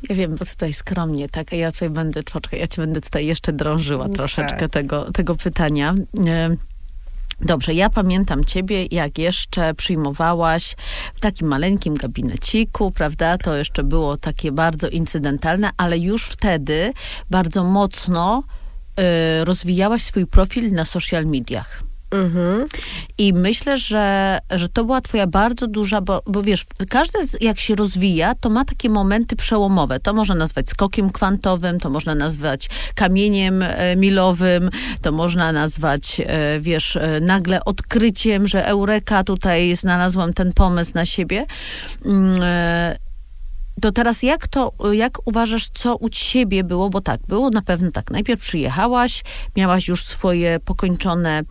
Ja 0.09 0.15
wiem, 0.15 0.35
bo 0.35 0.45
tutaj 0.45 0.73
skromnie, 0.73 1.29
tak, 1.29 1.53
a 1.53 1.55
ja 1.55 1.71
tutaj 1.71 1.89
będę, 1.89 2.23
poczekaj, 2.23 2.59
ja 2.59 2.67
ci 2.67 2.81
będę 2.81 3.01
tutaj 3.01 3.25
jeszcze 3.25 3.53
drążyła 3.53 4.05
Tak. 4.07 4.15
troszeczkę 4.15 4.69
tego, 4.69 5.11
tego 5.11 5.35
pytania. 5.35 5.95
E, 6.27 6.55
Dobrze, 7.41 7.73
ja 7.73 7.89
pamiętam 7.89 8.45
ciebie, 8.45 8.85
jak 8.85 9.17
jeszcze 9.17 9.73
przyjmowałaś 9.73 10.75
w 11.15 11.19
takim 11.19 11.47
maleńkim 11.47 11.95
gabineciku, 11.95 12.91
prawda? 12.91 13.37
To 13.37 13.55
jeszcze 13.55 13.83
było 13.83 14.17
takie 14.17 14.51
bardzo 14.51 14.89
incydentalne, 14.89 15.69
ale 15.77 15.97
już 15.97 16.25
wtedy 16.25 16.93
bardzo 17.29 17.63
mocno 17.63 18.43
rozwijałaś 19.43 20.03
swój 20.03 20.25
profil 20.25 20.71
na 20.71 20.85
social 20.85 21.25
mediach. 21.25 21.83
Mhm. 22.11 22.65
I 23.17 23.33
myślę, 23.33 23.77
że, 23.77 24.37
że 24.51 24.69
to 24.69 24.85
była 24.85 25.01
twoja 25.01 25.27
bardzo 25.27 25.67
duża, 25.67 26.01
bo, 26.01 26.21
bo 26.27 26.43
wiesz, 26.43 26.65
każdy 26.89 27.19
jak 27.41 27.59
się 27.59 27.75
rozwija, 27.75 28.35
to 28.35 28.49
ma 28.49 28.65
takie 28.65 28.89
momenty 28.89 29.35
przełomowe. 29.35 29.99
To 29.99 30.13
można 30.13 30.35
nazwać 30.35 30.69
skokiem 30.69 31.09
kwantowym, 31.09 31.79
to 31.79 31.89
można 31.89 32.15
nazwać 32.15 32.69
kamieniem 32.95 33.61
e, 33.61 33.95
milowym, 33.95 34.69
to 35.01 35.11
można 35.11 35.51
nazwać, 35.51 36.21
e, 36.25 36.59
wiesz, 36.59 36.95
e, 36.95 37.19
nagle 37.21 37.65
odkryciem, 37.65 38.47
że 38.47 38.67
eureka, 38.67 39.23
tutaj 39.23 39.75
znalazłam 39.75 40.33
ten 40.33 40.53
pomysł 40.53 40.91
na 40.95 41.05
siebie. 41.05 41.45
To 43.81 43.91
teraz 43.91 44.23
jak 44.23 44.47
to, 44.47 44.71
jak 44.91 45.27
uważasz, 45.27 45.69
co 45.69 45.95
u 45.95 46.09
ciebie 46.09 46.63
było? 46.63 46.89
Bo 46.89 47.01
tak, 47.01 47.19
było 47.27 47.49
na 47.49 47.61
pewno 47.61 47.91
tak. 47.91 48.11
Najpierw 48.11 48.41
przyjechałaś, 48.41 49.23
miałaś 49.55 49.87
już 49.87 50.03
swoje 50.03 50.59
pokończone 50.59 51.41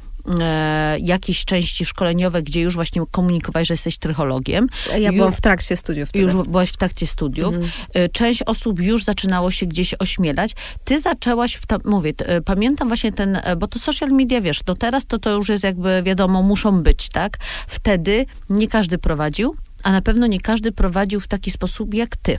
e, 0.40 0.96
jakieś 1.00 1.44
części 1.44 1.84
szkoleniowe, 1.84 2.42
gdzie 2.42 2.60
już 2.60 2.74
właśnie 2.74 3.02
komunikowałeś, 3.10 3.68
że 3.68 3.74
jesteś 3.74 3.98
trychologiem. 3.98 4.66
Ja 4.98 5.10
Ju- 5.10 5.16
byłam 5.16 5.32
w 5.32 5.40
trakcie 5.40 5.76
studiów 5.76 6.08
wtedy. 6.08 6.24
Już 6.24 6.34
byłaś 6.48 6.70
w 6.70 6.76
trakcie 6.76 7.06
studiów. 7.06 7.54
Mhm. 7.54 7.72
E, 7.94 8.08
Część 8.08 8.42
osób 8.42 8.80
już 8.80 9.04
zaczynało 9.04 9.50
się 9.50 9.66
gdzieś 9.66 9.94
ośmielać. 9.98 10.52
Ty 10.84 11.00
zaczęłaś, 11.00 11.54
w 11.54 11.66
ta, 11.66 11.76
mówię, 11.84 12.14
t- 12.14 12.26
e, 12.28 12.40
pamiętam 12.40 12.88
właśnie 12.88 13.12
ten, 13.12 13.40
e, 13.44 13.56
bo 13.56 13.66
to 13.66 13.78
social 13.78 14.10
media, 14.10 14.40
wiesz, 14.40 14.60
no 14.66 14.74
teraz 14.74 15.06
to, 15.06 15.18
to 15.18 15.30
już 15.30 15.48
jest 15.48 15.64
jakby 15.64 16.02
wiadomo, 16.02 16.42
muszą 16.42 16.82
być, 16.82 17.08
tak? 17.08 17.36
Wtedy 17.66 18.26
nie 18.50 18.68
każdy 18.68 18.98
prowadził, 18.98 19.56
a 19.84 19.92
na 19.92 20.02
pewno 20.02 20.26
nie 20.26 20.40
każdy 20.40 20.72
prowadził 20.72 21.20
w 21.20 21.28
taki 21.28 21.50
sposób 21.50 21.94
jak 21.94 22.16
ty. 22.16 22.38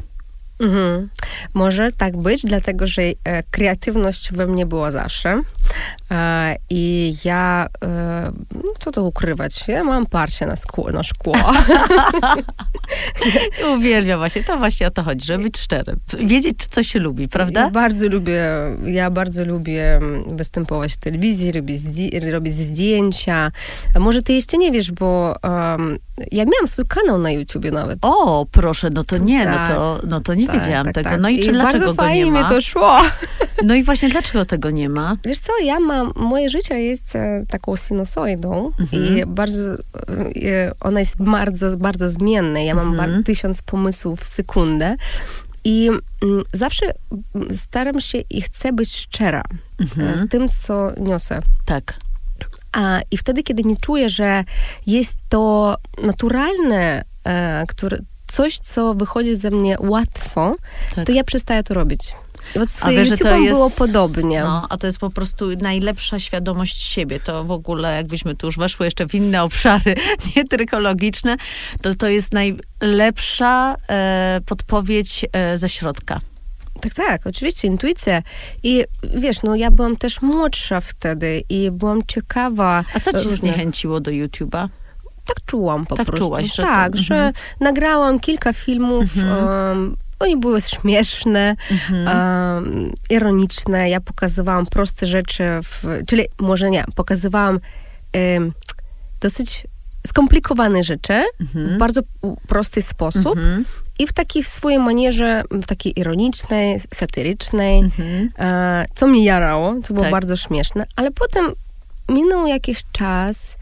Mhm. 0.59 1.09
Może 1.53 1.91
tak 1.91 2.17
być, 2.17 2.41
dlatego 2.45 2.87
że 2.87 3.01
e, 3.01 3.43
kreatywność 3.51 4.31
we 4.31 4.47
mnie 4.47 4.65
była 4.65 4.91
zawsze. 4.91 5.41
E, 6.11 6.55
I 6.69 7.15
ja, 7.25 7.67
e, 7.83 8.31
no 8.55 8.61
co 8.79 8.91
to 8.91 9.03
ukrywać, 9.03 9.67
ja 9.67 9.83
mam 9.83 10.05
parcie 10.05 10.45
na, 10.45 10.55
skło, 10.55 10.91
na 10.91 11.03
szkło. 11.03 11.35
Uwielbiam 13.75 14.19
właśnie, 14.19 14.43
to 14.43 14.57
właśnie 14.57 14.87
o 14.87 14.91
to 14.91 15.03
chodzi, 15.03 15.25
żeby 15.25 15.43
być 15.43 15.57
szczerym. 15.57 15.99
Wiedzieć, 16.19 16.65
coś 16.65 16.87
się 16.87 16.99
lubi, 16.99 17.23
Ja 17.23 17.29
prawda? 17.29 17.69
bardzo 17.69 18.07
lubię, 18.09 18.43
ja 18.85 19.11
bardzo 19.11 19.45
lubię 19.45 19.99
występować 20.27 20.93
w 20.93 20.97
telewizji, 20.97 21.51
robić, 21.51 21.81
robić 22.31 22.53
zdjęcia. 22.55 23.51
Może 23.99 24.23
ty 24.23 24.33
jeszcze 24.33 24.57
nie 24.57 24.71
wiesz, 24.71 24.91
bo 24.91 25.35
um, 25.43 25.97
ja 26.31 26.45
miałam 26.45 26.67
swój 26.67 26.85
kanał 26.85 27.17
na 27.19 27.31
YouTubie 27.31 27.71
nawet. 27.71 27.99
O, 28.01 28.45
proszę, 28.51 28.89
no 28.93 29.03
to 29.03 29.17
nie, 29.17 29.43
Tak. 29.45 29.69
no, 29.69 29.75
to, 29.75 29.99
no 30.07 30.19
to 30.19 30.33
nie 30.33 30.44
Tak, 30.47 30.59
wiedziałam 30.61 30.85
tak, 30.85 30.93
tego. 30.95 31.09
tak. 31.09 31.21
No 31.21 31.29
i, 31.29 31.39
czy 31.39 31.51
dlaczego 31.51 31.71
bardzo 31.85 31.85
go 31.85 31.93
fajnie 32.03 32.19
nie 32.19 32.31
mi 32.31 32.39
ma? 32.39 32.49
to 32.49 32.61
szło. 32.61 33.01
No 33.63 33.75
i 33.75 33.83
właśnie 33.83 34.09
dlaczego 34.09 34.45
tego 34.45 34.69
nie 34.71 34.89
ma? 34.89 35.15
Wiesz 35.25 35.39
co, 35.39 35.51
ja 35.63 35.79
mam, 35.79 36.11
moje 36.15 36.49
życie 36.49 36.79
jest 36.81 37.15
e, 37.15 37.45
taką 37.49 37.75
sinusoidą 37.75 38.71
Mhm. 38.79 39.03
i 39.17 39.25
bardzo, 39.25 39.73
e, 39.73 40.71
ona 40.79 40.99
jest 40.99 41.15
bardzo, 41.23 41.77
bardzo 41.77 42.09
zmienna. 42.09 42.59
Ja 42.59 42.75
mam 42.75 42.99
Mhm. 42.99 43.23
tysiąc 43.23 43.61
pomysłów 43.61 44.19
w 44.19 44.25
sekundę 44.25 44.95
i 45.63 45.89
mm, 46.23 46.43
zawsze 46.53 46.85
mm, 47.35 47.57
staram 47.57 47.99
się 48.01 48.17
i 48.17 48.41
chcę 48.41 48.73
być 48.73 48.95
szczera 48.95 49.43
e, 49.79 49.83
Mhm. 49.83 50.19
z 50.19 50.29
tym, 50.29 50.49
co 50.49 50.91
niosę. 50.97 51.39
Tak. 51.65 51.93
A, 52.71 52.99
I 53.11 53.17
wtedy, 53.17 53.43
kiedy 53.43 53.63
nie 53.63 53.77
czuję, 53.77 54.09
że 54.09 54.43
jest 54.87 55.17
to 55.29 55.75
naturalne, 56.03 57.03
e, 57.25 57.65
które, 57.67 57.97
coś, 58.35 58.59
co 58.59 58.93
wychodzi 58.93 59.35
ze 59.35 59.51
mnie 59.51 59.75
łatwo, 59.79 60.55
tak. 60.95 61.05
to 61.05 61.11
ja 61.11 61.23
przestaję 61.23 61.63
to 61.63 61.73
robić. 61.73 62.13
Bo 62.55 62.67
z 62.67 62.83
a 62.83 62.91
wiesz, 62.91 63.07
że 63.07 63.17
to 63.17 63.37
jest, 63.37 63.51
było 63.53 63.69
podobnie. 63.69 64.41
No, 64.41 64.67
a 64.69 64.77
to 64.77 64.87
jest 64.87 64.99
po 64.99 65.09
prostu 65.09 65.45
najlepsza 65.61 66.19
świadomość 66.19 66.83
siebie. 66.83 67.19
To 67.19 67.43
w 67.43 67.51
ogóle, 67.51 67.95
jakbyśmy 67.95 68.35
tu 68.35 68.47
już 68.47 68.57
weszły 68.57 68.85
jeszcze 68.85 69.07
w 69.07 69.15
inne 69.15 69.43
obszary, 69.43 69.95
nie 70.35 70.45
tylko 70.45 70.79
logiczne, 70.79 71.37
to 71.81 71.95
to 71.95 72.07
jest 72.07 72.33
najlepsza 72.33 73.75
e, 73.89 74.41
podpowiedź 74.45 75.25
e, 75.33 75.57
ze 75.57 75.69
środka. 75.69 76.19
Tak, 76.81 76.93
tak, 76.93 77.27
oczywiście, 77.27 77.67
intuicja. 77.67 78.21
I 78.63 78.83
wiesz, 79.03 79.43
no 79.43 79.55
ja 79.55 79.71
byłam 79.71 79.97
też 79.97 80.21
młodsza 80.21 80.81
wtedy 80.81 81.43
i 81.49 81.71
byłam 81.71 82.01
ciekawa. 82.07 82.85
A 82.93 82.99
co 82.99 83.11
ci 83.11 83.17
różnych... 83.17 83.39
zniechęciło 83.39 83.99
do 83.99 84.11
YouTube'a? 84.11 84.67
Tak 85.25 85.45
czułam 85.45 85.85
po 85.85 85.95
Tak 85.95 86.05
prostu. 86.07 86.25
czułaś, 86.25 86.55
że 86.55 86.63
tak, 86.63 86.91
to- 86.91 86.97
że 86.97 87.15
mhm. 87.15 87.33
nagrałam 87.59 88.19
kilka 88.19 88.53
filmów. 88.53 89.17
Mhm. 89.17 89.47
em, 89.77 89.95
oni 90.19 90.37
były 90.37 90.61
śmieszne, 90.61 91.55
em, 91.91 92.91
ironiczne. 93.09 93.89
Ja 93.89 94.01
pokazywałam 94.01 94.65
proste 94.65 95.05
rzeczy, 95.05 95.43
w, 95.63 95.83
czyli 96.07 96.23
może 96.39 96.69
nie, 96.69 96.85
pokazywałam 96.95 97.59
em, 98.13 98.51
dosyć 99.21 99.67
skomplikowane 100.07 100.83
rzeczy 100.83 101.23
w 101.39 101.55
Mhm. 101.55 101.79
bardzo 101.79 102.01
u- 102.21 102.35
prosty 102.47 102.81
sposób 102.81 103.39
i 103.99 104.07
w 104.07 104.13
takiej 104.13 104.43
swojej 104.43 104.79
manierze, 104.79 105.43
w 105.51 105.65
takiej 105.65 105.99
ironicznej, 105.99 106.79
satyrycznej. 106.93 107.83
E, 108.39 108.85
co 108.95 109.07
mnie 109.07 109.23
jarało, 109.25 109.75
co 109.83 109.93
było 109.93 110.03
Tak. 110.03 110.11
bardzo 110.11 110.35
śmieszne, 110.35 110.85
ale 110.95 111.11
potem 111.11 111.45
minął 112.09 112.47
jakiś 112.47 112.83
czas, 112.91 113.55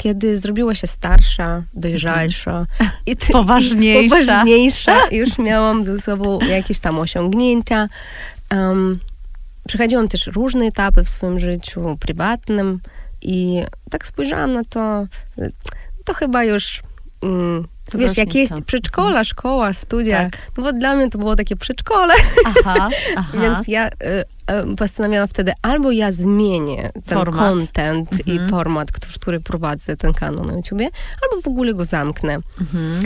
kiedy 0.00 0.36
zrobiła 0.36 0.74
się 0.74 0.86
starsza, 0.86 1.62
dojrzalsza 1.74 2.66
i 3.06 3.16
ty- 3.16 3.32
Poważniejsza. 3.32 4.16
I 4.16 4.20
poważniejsza. 4.20 4.96
Już 5.10 5.38
miałam 5.38 5.84
ze 5.84 6.00
sobą 6.00 6.38
jakieś 6.40 6.80
tam 6.80 6.98
osiągnięcia. 6.98 7.88
Um, 8.52 8.98
przechodziłam 9.68 10.08
też 10.08 10.26
różne 10.26 10.64
etapy 10.64 11.04
w 11.04 11.08
swoim 11.08 11.40
życiu 11.40 11.96
prywatnym 12.00 12.80
i 13.22 13.62
tak 13.90 14.06
spojrzałam 14.06 14.52
na 14.52 14.64
to, 14.64 15.06
że 15.38 15.50
to 16.04 16.14
chyba 16.14 16.44
już 16.44 16.82
mm, 17.22 17.66
To 17.90 17.98
wiesz, 17.98 18.16
jak 18.16 18.34
jest 18.34 18.52
przedszkola, 18.66 19.24
szkoła, 19.24 19.72
studia, 19.72 20.30
Tak. 20.30 20.38
no 20.58 20.62
bo 20.64 20.72
dla 20.72 20.94
mnie 20.94 21.10
to 21.10 21.18
było 21.18 21.36
takie 21.36 21.56
przedszkole, 21.56 22.14
Aha, 22.46 22.88
aha. 23.16 23.38
więc 23.42 23.68
ja 23.68 23.88
y, 23.88 23.90
y, 24.72 24.76
postanowiłam 24.76 25.28
wtedy 25.28 25.52
albo 25.62 25.90
ja 25.90 26.12
zmienię 26.12 26.90
ten 27.06 27.18
Format. 27.18 27.40
content 27.50 28.12
Mhm. 28.12 28.46
i 28.46 28.50
format, 28.50 28.92
który, 28.92 29.12
który 29.20 29.40
prowadzę 29.40 29.96
ten 29.96 30.12
kanał 30.12 30.44
na 30.44 30.52
YouTubie, 30.52 30.88
albo 31.22 31.42
w 31.42 31.46
ogóle 31.46 31.74
go 31.74 31.84
zamknę. 31.84 32.36
Mhm. 32.60 33.00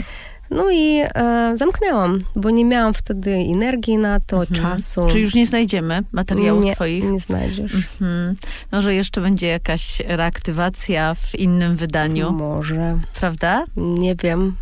No 0.51 0.71
i 0.71 1.01
e, 1.15 1.51
zamknęłam, 1.57 2.23
bo 2.35 2.49
nie 2.49 2.65
miałam 2.65 2.93
wtedy 2.93 3.31
energii 3.31 3.97
na 3.97 4.19
to, 4.19 4.39
Mhm. 4.41 4.61
czasu. 4.61 5.07
Czy 5.11 5.19
już 5.19 5.35
nie 5.35 5.45
znajdziemy 5.47 6.03
materiałów 6.11 6.63
nie, 6.63 6.75
twoich? 6.75 7.03
nie 7.03 7.19
znajdziesz. 7.19 7.73
Mhm. 7.75 8.35
Może 8.71 8.95
jeszcze 8.95 9.21
będzie 9.21 9.47
jakaś 9.47 9.99
reaktywacja 9.99 11.15
w 11.15 11.35
innym 11.39 11.75
wydaniu, 11.75 12.31
Może. 12.31 12.97
prawda? 13.19 13.63
Nie 13.77 14.15
wiem. 14.15 14.55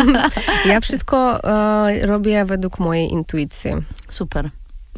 ja 0.70 0.80
wszystko 0.80 1.44
e, 1.44 2.06
robię 2.06 2.44
według 2.44 2.78
mojej 2.78 3.12
intuicji. 3.12 3.70
Super. 4.10 4.50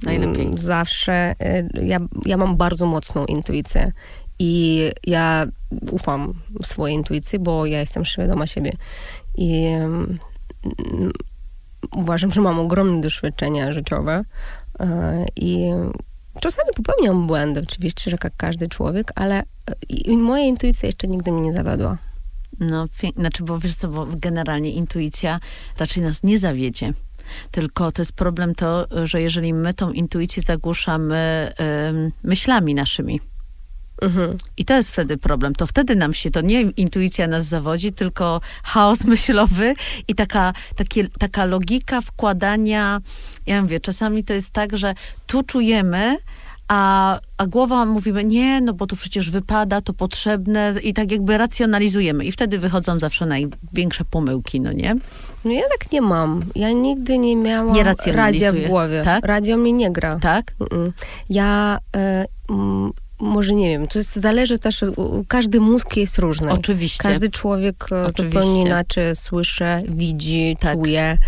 Najlepiej. 0.03 0.47
Mm, 0.47 0.59
Zawsze. 0.59 1.13
e, 1.41 1.69
Ja, 1.83 1.99
ja 2.27 2.37
mam 2.37 2.57
bardzo 2.57 2.87
mocną 2.87 3.25
intuicję. 3.27 3.93
I 4.43 4.83
ja 5.07 5.47
ufam 5.91 6.35
swojej 6.63 6.97
intuicji, 6.97 7.39
bo 7.39 7.67
ja 7.67 7.81
jestem 7.81 8.05
świadoma 8.05 8.47
siebie. 8.47 8.73
I 9.41 9.67
uważam, 11.97 12.33
że 12.33 12.41
mam 12.41 12.59
ogromne 12.59 13.01
doświadczenia 13.01 13.73
życiowe. 13.73 14.25
e, 14.81 15.27
I 15.37 15.71
czasami 16.41 16.69
popełniam 16.77 17.27
błędy, 17.27 17.61
oczywiście, 17.61 18.11
że 18.11 18.17
jak 18.25 18.37
każdy 18.37 18.69
człowiek, 18.69 19.13
ale 19.15 19.43
e, 20.07 20.17
moja 20.17 20.45
intuicja 20.45 20.87
jeszcze 20.87 21.09
nigdy 21.09 21.33
mnie 21.33 21.41
nie 21.43 21.53
zawiodła. 21.53 21.99
No, 22.61 22.87
znaczy, 23.17 23.45
bo 23.45 23.59
wiesz 23.59 23.75
co, 23.75 23.89
bo 23.89 24.07
generalnie 24.11 24.73
intuicja 24.73 25.41
raczej 25.79 26.03
nas 26.03 26.23
nie 26.23 26.39
zawiedzie. 26.39 26.93
Tylko 27.51 27.93
to 27.93 28.03
jest 28.03 28.13
problem 28.13 28.55
to, 28.55 28.87
że 29.07 29.23
jeżeli 29.23 29.55
my 29.55 29.75
tą 29.75 29.93
intuicję 29.93 30.43
zagłuszamy 30.43 31.53
myślami 32.23 32.75
naszymi, 32.75 33.21
Mhm. 34.01 34.37
i 34.57 34.65
to 34.65 34.75
jest 34.77 34.93
wtedy 34.93 35.17
problem. 35.17 35.55
To 35.55 35.67
wtedy 35.67 35.97
nam 35.97 36.15
się 36.15 36.31
to 36.31 36.41
nie 36.41 36.61
intuicja 36.61 37.27
nas 37.27 37.45
zawodzi, 37.45 37.93
tylko 37.93 38.41
chaos 38.65 39.05
myślowy 39.05 39.75
i 40.09 40.15
taka, 40.15 40.53
takie, 40.77 41.09
taka 41.09 41.45
logika 41.45 42.01
wkładania. 42.01 43.01
Ja 43.47 43.63
mówię, 43.63 43.81
czasami 43.81 44.25
to 44.25 44.33
jest 44.33 44.51
tak, 44.51 44.77
że 44.77 44.95
tu 45.27 45.43
czujemy, 45.43 46.17
a, 46.69 47.19
a 47.37 47.47
głowa 47.47 47.85
mówimy, 47.85 48.25
nie, 48.25 48.61
no 48.61 48.73
bo 48.73 48.87
to 48.87 48.97
przecież 48.97 49.31
wypada, 49.31 49.81
to 49.81 49.93
potrzebne 49.93 50.75
i 50.83 50.95
tak 50.95 51.11
jakby 51.13 51.39
racjonalizujemy. 51.39 52.25
I 52.25 52.33
wtedy 52.33 52.59
wychodzą 52.59 52.99
zawsze 52.99 53.27
największe 53.27 54.05
pomyłki, 54.05 54.61
no 54.61 54.73
nie? 54.73 54.97
No 55.45 55.51
ja 55.53 55.63
tak 55.79 55.93
nie 55.93 56.01
mam. 56.03 56.45
Ja 56.55 56.73
nigdy 56.73 57.19
nie 57.19 57.37
miałam 57.37 57.73
Nie 57.73 57.85
radia 58.13 58.53
w 58.53 58.67
głowie. 58.69 59.03
tak? 59.05 59.25
Radio 59.25 59.57
mnie 59.57 59.73
nie 59.73 59.91
gra. 59.91 60.19
Tak? 60.19 60.53
Mm-mm. 60.61 60.91
Ja 61.31 61.79
e, 61.97 62.27
mm, 62.51 62.93
może 63.21 63.55
nie 63.55 63.69
wiem, 63.69 63.89
to 63.89 63.99
jest, 63.99 64.17
zależy 64.17 64.59
też, 64.59 64.85
każdy 65.29 65.61
mózg 65.61 65.97
jest 65.97 66.19
różny. 66.19 66.53
Oczywiście. 66.53 67.03
Każdy 67.03 67.31
człowiek 67.31 67.87
e, 67.93 68.07
Oczywiście. 68.07 68.41
zupełnie 68.41 68.63
inaczej 68.63 69.17
słyszy, 69.17 69.65
widzi, 69.89 70.57
Tak. 70.61 70.73
czuje. 70.73 71.19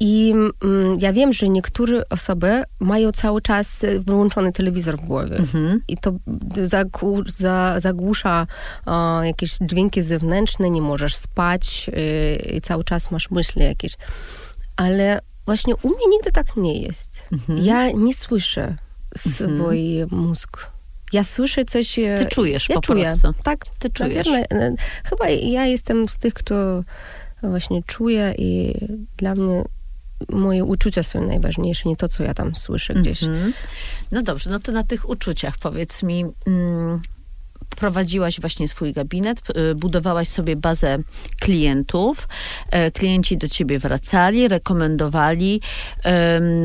I 0.00 0.34
mm, 0.64 0.98
ja 1.00 1.12
wiem, 1.12 1.32
że 1.32 1.48
niektóre 1.48 2.08
osoby 2.08 2.62
mają 2.80 3.12
cały 3.12 3.42
czas 3.42 3.84
e, 3.84 4.00
wyłączony 4.00 4.52
telewizor 4.52 4.96
w 4.96 5.00
głowie. 5.00 5.36
Mhm. 5.36 5.80
I 5.88 5.96
to 5.96 6.12
zagłu- 6.64 7.28
za, 7.36 7.80
zagłusza 7.80 8.46
e, 8.86 9.26
jakieś 9.26 9.56
dźwięki 9.60 10.02
zewnętrzne, 10.02 10.70
nie 10.70 10.82
możesz 10.82 11.16
spać 11.16 11.90
e, 11.92 12.36
i 12.36 12.60
cały 12.60 12.84
czas 12.84 13.10
masz 13.10 13.30
myśli 13.30 13.62
jakieś. 13.62 13.96
Ale 14.76 15.20
właśnie 15.46 15.76
u 15.76 15.88
mnie 15.88 16.06
nigdy 16.10 16.30
tak 16.32 16.56
nie 16.56 16.82
jest. 16.82 17.28
Mhm. 17.32 17.58
Ja 17.64 17.90
nie 17.90 18.14
słyszę 18.14 18.76
swój 19.16 20.06
mózg. 20.10 20.73
Ja 21.14 21.24
słyszę 21.24 21.64
coś... 21.64 21.98
e, 21.98 22.16
Ty 22.18 22.26
czujesz 22.26 22.68
ja 22.68 22.74
po 22.74 22.80
czuję. 22.80 23.04
prostu. 23.04 23.42
Tak, 23.42 23.64
Ty 23.78 23.90
czujesz. 23.90 24.26
e, 24.26 24.74
Chyba 25.04 25.28
ja 25.28 25.66
jestem 25.66 26.08
z 26.08 26.16
tych, 26.16 26.34
kto 26.34 26.82
właśnie 27.42 27.82
czuje 27.82 28.34
i 28.38 28.74
dla 29.16 29.34
mnie 29.34 29.62
moje 30.28 30.64
uczucia 30.64 31.02
są 31.02 31.26
najważniejsze, 31.26 31.88
nie 31.88 31.96
to, 31.96 32.08
co 32.08 32.22
ja 32.22 32.34
tam 32.34 32.54
słyszę 32.54 32.94
gdzieś. 32.94 33.22
Mhm. 33.22 33.52
No 34.10 34.22
dobrze, 34.22 34.50
no 34.50 34.60
to 34.60 34.72
na 34.72 34.82
tych 34.82 35.08
uczuciach 35.08 35.58
powiedz 35.58 36.02
mi, 36.02 36.24
mm, 36.46 37.00
prowadziłaś 37.76 38.40
właśnie 38.40 38.68
swój 38.68 38.92
gabinet, 38.92 39.40
y, 39.50 39.74
budowałaś 39.74 40.28
sobie 40.28 40.56
bazę 40.56 40.98
klientów, 41.40 42.28
e, 42.70 42.90
klienci 42.90 43.36
do 43.36 43.48
ciebie 43.48 43.78
wracali, 43.78 44.48
rekomendowali, 44.48 45.60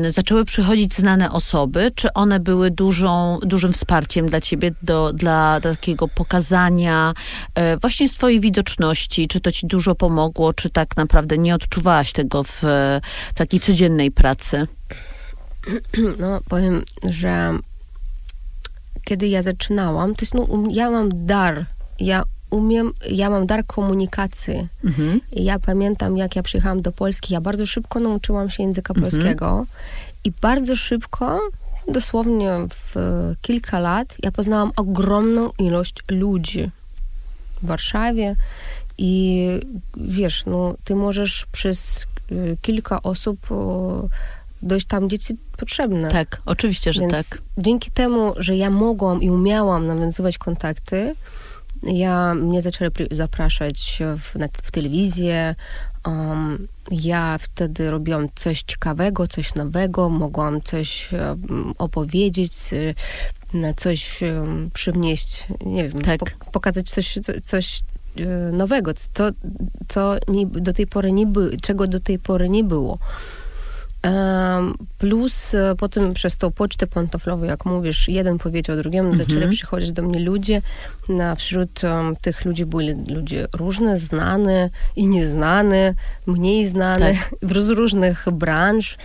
zaczęły 0.08 0.44
przychodzić 0.44 0.94
znane 0.94 1.32
osoby, 1.32 1.90
czy 1.94 2.12
one 2.12 2.40
były 2.40 2.70
dużą, 2.70 3.38
dużym 3.42 3.72
wsparciem 3.72 4.26
dla 4.26 4.40
ciebie, 4.40 4.70
do, 4.82 5.12
dla 5.12 5.60
takiego 5.60 6.08
pokazania 6.08 7.14
e, 7.54 7.76
właśnie 7.76 8.08
swojej 8.08 8.40
widoczności, 8.40 9.28
czy 9.28 9.40
to 9.40 9.52
ci 9.52 9.66
dużo 9.66 9.94
pomogło, 9.94 10.52
czy 10.52 10.70
tak 10.70 10.96
naprawdę 10.96 11.38
nie 11.38 11.54
odczuwałaś 11.54 12.12
tego 12.12 12.44
w, 12.44 12.62
w 13.30 13.34
takiej 13.34 13.60
codziennej 13.60 14.10
pracy? 14.10 14.66
No, 16.18 16.40
powiem, 16.48 16.82
że 17.04 17.58
kiedy 19.04 19.28
ja 19.28 19.42
zaczynałam, 19.42 20.14
to 20.14 20.22
jest, 20.22 20.34
no, 20.34 20.42
um- 20.42 20.70
ja 20.70 20.90
mam 20.90 21.26
dar, 21.26 21.66
ja 22.00 22.24
umiem, 22.50 22.92
ja 23.10 23.30
mam 23.30 23.46
dar 23.46 23.66
komunikacji. 23.66 24.68
Mhm. 24.84 25.20
Ja 25.32 25.58
pamiętam, 25.58 26.16
jak 26.16 26.36
ja 26.36 26.42
przyjechałam 26.42 26.82
do 26.82 26.92
Polski, 26.92 27.34
ja 27.34 27.40
bardzo 27.40 27.66
szybko 27.66 28.00
nauczyłam 28.00 28.50
się 28.50 28.62
języka 28.62 28.94
polskiego 28.94 29.66
i 30.24 30.32
bardzo 30.40 30.76
szybko, 30.76 31.40
dosłownie 31.88 32.50
w 32.70 32.96
e, 32.96 33.34
kilka 33.42 33.78
lat, 33.78 34.16
ja 34.22 34.32
poznałam 34.32 34.72
ogromną 34.76 35.50
ilość 35.58 35.94
ludzi 36.10 36.70
w 37.62 37.66
Warszawie 37.66 38.36
i 38.98 39.46
wiesz, 39.96 40.46
no, 40.46 40.74
ty 40.84 40.96
możesz 40.96 41.46
przez 41.52 42.06
e, 42.32 42.34
kilka 42.62 43.02
osób 43.02 43.52
o, 43.52 44.08
dojść 44.62 44.86
tam, 44.86 45.06
gdzie 45.06 45.18
ci 45.18 45.36
potrzebne. 45.56 46.08
Tak, 46.08 46.42
oczywiście, 46.46 46.92
że 46.92 47.00
Więc 47.00 47.28
tak. 47.28 47.38
dzięki 47.58 47.90
temu, 47.90 48.34
że 48.36 48.56
ja 48.56 48.70
mogłam 48.70 49.22
i 49.22 49.30
umiałam 49.30 49.86
nawiązywać 49.86 50.38
kontakty, 50.38 51.14
ja 51.82 52.34
mnie 52.34 52.62
zaczęli 52.62 52.90
zapraszać 53.10 53.98
w, 54.18 54.38
na, 54.38 54.48
w 54.62 54.70
telewizję. 54.70 55.54
Um, 56.06 56.68
ja 56.90 57.38
wtedy 57.38 57.90
robiłam 57.90 58.28
coś 58.34 58.62
ciekawego, 58.62 59.26
coś 59.26 59.54
nowego, 59.54 60.08
mogłam 60.08 60.62
coś 60.62 61.08
um, 61.12 61.74
opowiedzieć, 61.78 62.52
y, 62.72 62.94
coś 63.76 64.22
um, 64.22 64.70
przywnieść, 64.74 65.46
nie 65.66 65.88
wiem, 65.88 66.02
Tak. 66.02 66.18
po, 66.18 66.50
pokazać 66.50 66.90
coś, 66.90 67.18
co, 67.22 67.32
coś 67.44 67.80
y, 68.20 68.52
nowego, 68.52 68.92
co, 69.12 69.30
co 69.88 70.16
nie, 70.28 70.46
do 70.46 70.72
tej 70.72 70.86
pory 70.86 71.12
nie 71.12 71.26
by, 71.26 71.56
czego 71.62 71.86
do 71.86 72.00
tej 72.00 72.18
pory 72.18 72.48
nie 72.48 72.64
było. 72.64 72.98
Plus 74.98 75.54
e, 75.54 75.74
potem 75.78 76.14
przez 76.14 76.36
tą 76.36 76.50
pocztę 76.52 76.86
pantoflową, 76.86 77.44
jak 77.44 77.64
mówisz, 77.64 78.08
jeden 78.08 78.38
powiedział 78.38 78.76
drugiemu, 78.76 79.10
Mhm. 79.10 79.28
zaczęli 79.28 79.50
przychodzić 79.52 79.92
do 79.92 80.02
mnie 80.02 80.20
ludzie. 80.20 80.62
Na, 81.08 81.34
wśród 81.34 81.84
em, 81.84 82.16
tych 82.16 82.44
ludzi 82.44 82.66
byli 82.66 82.94
ludzie 83.14 83.46
różne, 83.56 83.98
znane 83.98 84.70
i 84.96 85.06
nieznane, 85.08 85.94
mniej 86.26 86.66
znane, 86.66 87.14
z 87.60 87.68
różnych 87.68 88.26
branż. 88.32 88.96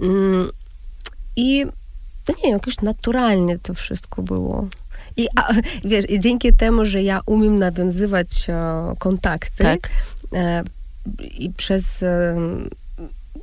Mm, 0.00 0.50
I 1.36 1.66
no 2.28 2.34
nie 2.36 2.42
wiem, 2.42 2.52
jakoś 2.52 2.80
naturalnie 2.80 3.58
to 3.58 3.74
wszystko 3.74 4.22
było. 4.22 4.68
I 5.16 5.28
a, 5.36 5.52
wiesz, 5.84 6.10
i 6.10 6.20
dzięki 6.20 6.52
temu, 6.52 6.84
że 6.84 7.02
ja 7.02 7.20
umiem 7.26 7.58
nawiązywać 7.58 8.46
e, 8.50 8.54
kontakty, 8.98 9.64
Tak. 9.64 9.90
e, 10.34 10.62
i 11.38 11.50
przez. 11.56 12.02
E, 12.02 12.36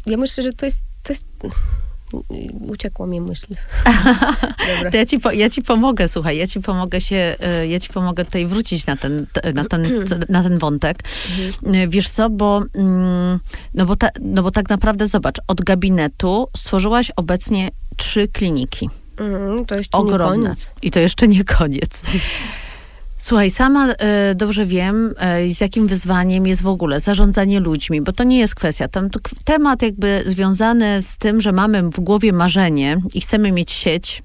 ja 0.06 0.18
myślę, 0.18 0.44
że 0.44 0.54
to 0.54 0.66
jest. 0.66 0.82
To 1.04 1.14
jest 1.14 1.26
uciekła 2.68 3.08
mi 3.08 3.22
myśl. 3.22 3.56
Dobra. 4.76 4.92
To 4.92 4.98
ja 4.98 5.06
ci, 5.06 5.20
po, 5.20 5.32
ja 5.32 5.50
ci 5.50 5.62
pomogę, 5.62 6.08
słuchaj, 6.08 6.38
ja 6.38 6.48
ci 6.48 6.62
pomogę 6.62 7.02
się, 7.02 7.36
e, 7.40 7.68
ja 7.68 7.80
ci 7.80 7.90
pomogę 7.90 8.26
tutaj 8.26 8.46
wrócić 8.46 8.86
na 8.86 8.98
ten, 8.98 9.26
na 9.54 9.66
ten, 9.66 10.06
na 10.30 10.44
ten 10.44 10.58
wątek. 10.58 11.04
E, 11.66 11.88
Wiesz 11.88 12.10
co, 12.10 12.30
bo, 12.30 12.62
mm, 12.74 13.40
no 13.74 13.86
bo, 13.86 13.96
ta, 13.96 14.10
no 14.20 14.44
bo 14.44 14.52
tak 14.52 14.70
naprawdę 14.70 15.08
zobacz, 15.08 15.38
od 15.48 15.62
gabinetu 15.62 16.48
stworzyłaś 16.58 17.12
obecnie 17.16 17.70
trzy 17.98 18.28
kliniki. 18.28 18.90
Mm, 19.18 19.66
to 19.66 19.76
jeszcze 19.78 19.98
Ogromne. 19.98 20.38
nie 20.38 20.44
koniec. 20.44 20.72
I 20.82 20.92
to 20.92 21.00
jeszcze 21.00 21.28
nie 21.28 21.44
koniec. 21.44 22.02
Słuchaj, 23.18 23.50
sama 23.50 23.88
e, 23.88 24.36
dobrze 24.36 24.66
wiem, 24.66 25.14
e, 25.18 25.50
z 25.50 25.62
jakim 25.62 25.88
wyzwaniem 25.88 26.48
jest 26.48 26.62
w 26.62 26.68
ogóle 26.68 27.00
zarządzanie 27.00 27.60
ludźmi, 27.60 28.02
bo 28.02 28.14
to 28.14 28.24
nie 28.24 28.40
jest 28.40 28.56
kwestia. 28.56 28.88
Tam 28.88 29.10
temat 29.44 29.82
jakby 29.82 30.24
związany 30.26 31.02
z 31.02 31.18
tym, 31.18 31.42
że 31.42 31.52
mamy 31.52 31.84
w 31.84 32.00
głowie 32.00 32.34
marzenie 32.34 33.02
i 33.14 33.22
chcemy 33.22 33.52
mieć 33.52 33.72
sieć 33.72 34.24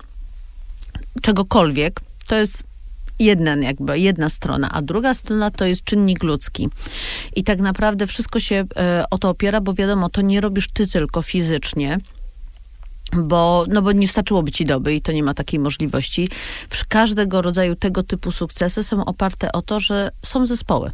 czegokolwiek, 1.23 2.01
to 2.27 2.37
jest 2.37 2.63
jedna 3.19 3.57
jakby, 3.57 3.99
jedna 3.99 4.31
strona, 4.31 4.71
a 4.73 4.83
druga 4.83 5.15
strona 5.15 5.51
to 5.51 5.65
jest 5.65 5.85
czynnik 5.85 6.23
ludzki. 6.23 6.69
I 7.37 7.45
tak 7.45 7.59
naprawdę 7.59 8.07
wszystko 8.07 8.41
się 8.41 8.65
e, 8.77 9.05
o 9.11 9.19
to 9.19 9.29
opiera, 9.29 9.61
bo 9.61 9.75
wiadomo, 9.75 10.09
to 10.09 10.21
nie 10.21 10.41
robisz 10.41 10.69
ty 10.69 10.87
tylko 10.87 11.23
fizycznie, 11.23 11.99
bo, 13.17 13.65
no 13.69 13.83
bo 13.83 13.93
nie 13.93 14.09
starczyłoby 14.09 14.53
ci 14.53 14.65
doby 14.65 14.95
i 14.95 15.03
to 15.03 15.13
nie 15.13 15.23
ma 15.23 15.35
takiej 15.35 15.61
możliwości. 15.61 16.29
Każdego 16.89 17.43
rodzaju 17.43 17.77
tego 17.77 18.03
typu 18.03 18.33
sukcesy 18.33 18.83
są 18.83 19.05
oparte 19.05 19.53
o 19.53 19.63
to, 19.63 19.81
że 19.81 20.11
są 20.25 20.47
zespoły. 20.47 20.91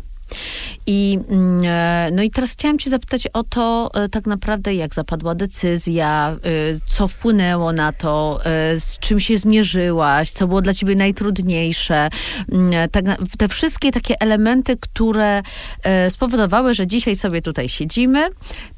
I, 0.87 1.19
mm, 1.29 1.61
e, 1.65 2.11
no 2.12 2.23
i 2.23 2.31
teraz 2.31 2.53
chciałam 2.53 2.79
cię 2.79 2.91
zapytać 2.91 3.27
o 3.27 3.45
to 3.45 3.91
e, 3.95 4.09
tak 4.09 4.27
naprawdę, 4.27 4.75
jak 4.75 4.95
zapadła 4.95 5.35
decyzja, 5.35 6.37
y, 6.47 6.81
co 6.87 7.09
wpłynęło 7.09 7.73
na 7.73 7.93
to, 7.93 8.41
z 8.79 8.99
czym 8.99 9.21
się 9.21 9.39
zmierzyłaś, 9.39 10.31
co 10.31 10.47
było 10.47 10.62
dla 10.62 10.75
ciebie 10.75 10.97
najtrudniejsze. 10.97 12.09
Mm, 12.53 12.91
Tak, 12.91 13.05
te 13.39 13.49
wszystkie 13.49 13.93
takie 13.93 14.21
elementy, 14.21 14.77
które 14.77 15.43
e, 15.83 16.11
spowodowały, 16.11 16.75
że 16.75 16.87
dzisiaj 16.87 17.17
sobie 17.17 17.43
tutaj 17.43 17.69
siedzimy. 17.69 18.29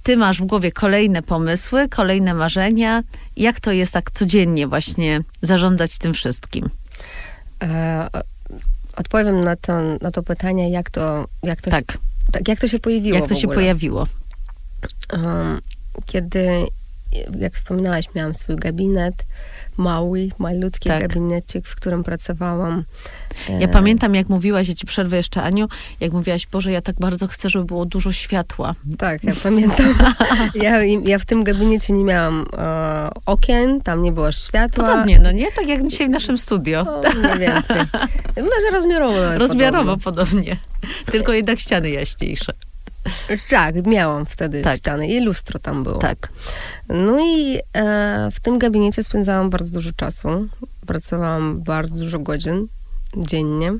Ty 0.02 0.16
masz 0.16 0.40
w 0.40 0.44
głowie 0.44 0.72
kolejne 0.72 1.22
pomysły, 1.22 1.88
kolejne 1.88 2.34
marzenia. 2.34 3.02
Jak 3.36 3.60
to 3.60 3.72
jest 3.72 3.92
tak 3.92 4.10
codziennie 4.10 4.66
właśnie 4.66 5.20
zarządzać 5.42 5.98
tym 5.98 6.14
wszystkim? 6.14 6.70
E, 7.62 8.08
odpowiem 8.98 9.44
na 9.44 9.56
to, 9.56 9.72
na 10.00 10.10
to 10.10 10.22
pytanie, 10.22 10.70
jak 10.70 10.90
to, 10.90 11.28
jak 11.42 11.60
to, 11.60 11.70
Tak, 11.70 11.92
się, 11.92 11.98
tak, 12.32 12.48
jak 12.48 12.60
to 12.60 12.68
się 12.68 12.78
pojawiło 12.78 13.18
jak 13.18 13.28
to 13.28 13.34
się 13.34 13.48
pojawiło? 13.48 14.06
Um, 15.12 15.60
kiedy, 16.06 16.66
jak 17.38 17.54
wspominałaś, 17.54 18.04
miałam 18.14 18.34
swój 18.34 18.56
gabinet, 18.56 19.14
mały, 19.76 20.28
malutki 20.38 20.88
Tak. 20.88 21.00
gabinecik, 21.08 21.68
w 21.68 21.76
którym 21.76 22.04
pracowałam. 22.04 22.84
Ja 23.48 23.58
E, 23.58 23.68
pamiętam, 23.68 24.14
jak 24.14 24.28
mówiłaś, 24.28 24.68
ja 24.68 24.74
ci 24.74 24.86
przerwę 24.86 25.16
jeszcze, 25.16 25.42
Aniu, 25.42 25.68
jak 26.00 26.12
mówiłaś, 26.12 26.46
Boże, 26.46 26.72
ja 26.72 26.82
tak 26.82 26.96
bardzo 26.96 27.26
chcę, 27.26 27.48
żeby 27.48 27.64
było 27.64 27.84
dużo 27.86 28.12
światła. 28.12 28.74
Tak, 28.98 29.24
ja 29.24 29.32
pamiętam. 29.42 29.94
ja, 30.54 30.84
ja 30.84 31.18
w 31.18 31.26
tym 31.26 31.44
gabinecie 31.44 31.92
nie 31.92 32.04
miałam 32.04 32.46
e, 32.58 33.10
okien, 33.26 33.80
tam 33.80 34.02
nie 34.02 34.12
było 34.12 34.32
światła. 34.32 34.84
Podobnie, 34.84 35.18
no 35.22 35.32
nie? 35.32 35.52
Tak 35.52 35.68
jak 35.68 35.88
dzisiaj 35.88 36.06
w 36.06 36.10
naszym 36.10 36.38
studio. 36.38 36.80
O, 36.80 37.00
mniej 37.18 37.38
więcej. 37.38 37.76
Może 38.36 38.70
rozmiarowo 38.72 39.38
Rozmiarowo 39.38 39.96
podobno. 39.96 40.24
podobnie. 40.26 40.56
Tylko 41.12 41.32
jednak 41.32 41.58
ściany 41.58 41.90
jaśniejsze. 41.90 42.52
Tak, 43.50 43.86
miałam 43.86 44.26
wtedy 44.26 44.62
Tak. 44.62 44.76
ściany 44.78 45.08
i 45.08 45.20
lustro 45.20 45.58
tam 45.58 45.82
było. 45.84 45.98
Tak. 45.98 46.28
No 46.88 47.20
i 47.20 47.58
e, 47.74 48.28
w 48.32 48.40
tym 48.40 48.58
gabinecie 48.58 49.04
spędzałam 49.04 49.50
bardzo 49.50 49.70
dużo 49.72 49.90
czasu. 49.96 50.28
Pracowałam 50.86 51.60
bardzo 51.62 51.98
dużo 51.98 52.18
godzin 52.18 52.66
dziennie. 53.16 53.72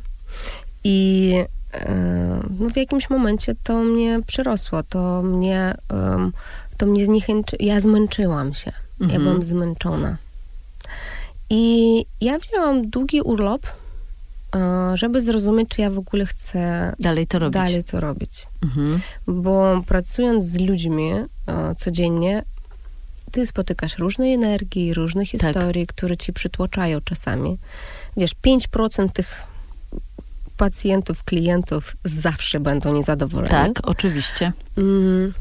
I 0.85 1.35
e, 1.75 2.41
no 2.61 2.71
w 2.71 2.77
jakimś 2.77 3.11
momencie 3.11 3.55
to 3.63 3.79
mnie 3.79 4.21
przyrosło, 4.27 4.83
to 4.83 5.23
mnie, 5.23 5.75
em, 5.89 6.33
to 6.77 6.87
mnie 6.87 7.05
zniechęci... 7.07 7.57
Ja 7.61 7.81
zmęczyłam 7.81 8.55
się. 8.55 8.73
Ja 9.01 9.05
Mhm. 9.05 9.23
byłam 9.23 9.43
zmęczona. 9.43 10.17
I 11.51 12.05
ja 12.21 12.39
wzięłam 12.39 12.91
długi 12.91 13.21
urlop, 13.21 13.67
e, 13.67 13.71
żeby 14.95 15.21
zrozumieć, 15.21 15.69
czy 15.69 15.81
ja 15.81 15.91
w 15.91 15.99
ogóle 15.99 16.27
chcę 16.27 16.93
Dalej 17.01 17.27
to 17.27 17.39
robić. 17.39 17.55
dalej 17.55 17.85
to 17.85 18.01
robić 18.01 18.47
Mhm. 18.63 19.01
bo 19.27 19.83
pracując 19.87 20.45
z 20.45 20.59
ludźmi 20.59 21.11
e, 21.13 21.27
codziennie, 21.79 22.43
ty 23.33 23.47
spotykasz 23.47 23.99
różne 23.99 24.27
energii, 24.27 24.95
różne 24.95 25.23
Tak. 25.23 25.31
historie, 25.31 25.87
które 25.87 26.17
ci 26.17 26.33
przytłaczają 26.33 27.01
czasami. 27.01 27.59
Wiesz, 28.17 28.35
5% 28.43 29.09
tych 29.13 29.43
pacjentów, 30.57 31.25
klientów 31.25 31.97
zawsze 32.05 32.61
będą 32.61 32.95
niezadowoleni. 32.95 33.51
Tak, 33.51 33.89
oczywiście. 33.89 34.53
Mm, 34.79 35.35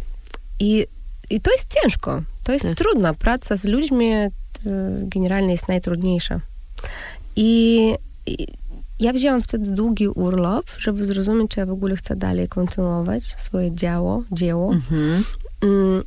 I, 0.60 0.86
I 1.30 1.42
to 1.42 1.52
jest 1.52 1.74
ciężko. 1.82 2.22
To 2.44 2.52
jest 2.54 2.66
Tak. 2.66 2.78
trudna 2.78 3.14
praca 3.14 3.58
z 3.58 3.64
ludźmi, 3.64 4.12
e, 4.12 4.30
generalnie 5.04 5.52
jest 5.52 5.68
najtrudniejsza. 5.68 6.40
I, 7.36 7.94
I 8.26 8.48
ja 9.00 9.14
wzięłam 9.14 9.42
wtedy 9.42 9.72
długi 9.72 10.08
urlop, 10.08 10.66
żeby 10.78 11.06
zrozumieć, 11.06 11.52
czy 11.52 11.60
ja 11.60 11.66
w 11.66 11.72
ogóle 11.72 11.96
chcę 11.96 12.16
dalej 12.16 12.48
kontynuować 12.48 13.24
swoje 13.24 13.76
działo, 13.76 14.24
dzieło. 14.32 14.74
Mhm. 14.74 15.24
Mm, 15.62 16.04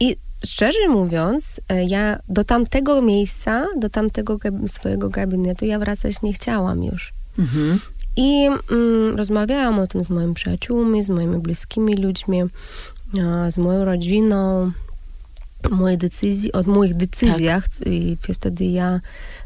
I 0.00 0.16
szczerze 0.46 0.88
mówiąc, 0.88 1.60
e, 1.68 1.84
ja 1.84 2.18
do 2.28 2.44
tamtego 2.44 3.02
miejsca, 3.02 3.66
do 3.76 3.88
tamtego 3.88 4.36
gab- 4.36 4.68
swojego 4.68 5.08
gabinetu 5.08 5.64
ja 5.64 5.78
wracać 5.78 6.22
nie 6.22 6.32
chciałam 6.32 6.84
już. 6.84 7.12
Mhm. 7.38 7.78
I 8.16 8.46
mm, 8.46 9.16
rozmawiałam 9.16 9.78
o 9.78 9.86
tym 9.86 10.04
z 10.04 10.10
moimi 10.10 10.34
przyjaciółmi, 10.34 11.04
z 11.04 11.08
moimi 11.08 11.38
bliskimi 11.38 11.96
ludźmi, 11.96 12.42
z 13.48 13.58
moją 13.58 13.84
rodziną, 13.84 14.72
moje 15.70 15.96
decyzji, 15.96 16.52
o 16.52 16.62
moich 16.62 16.94
decyzjach. 16.94 17.68
I 17.86 18.16
wtedy 18.34 18.64
ja, 18.64 19.00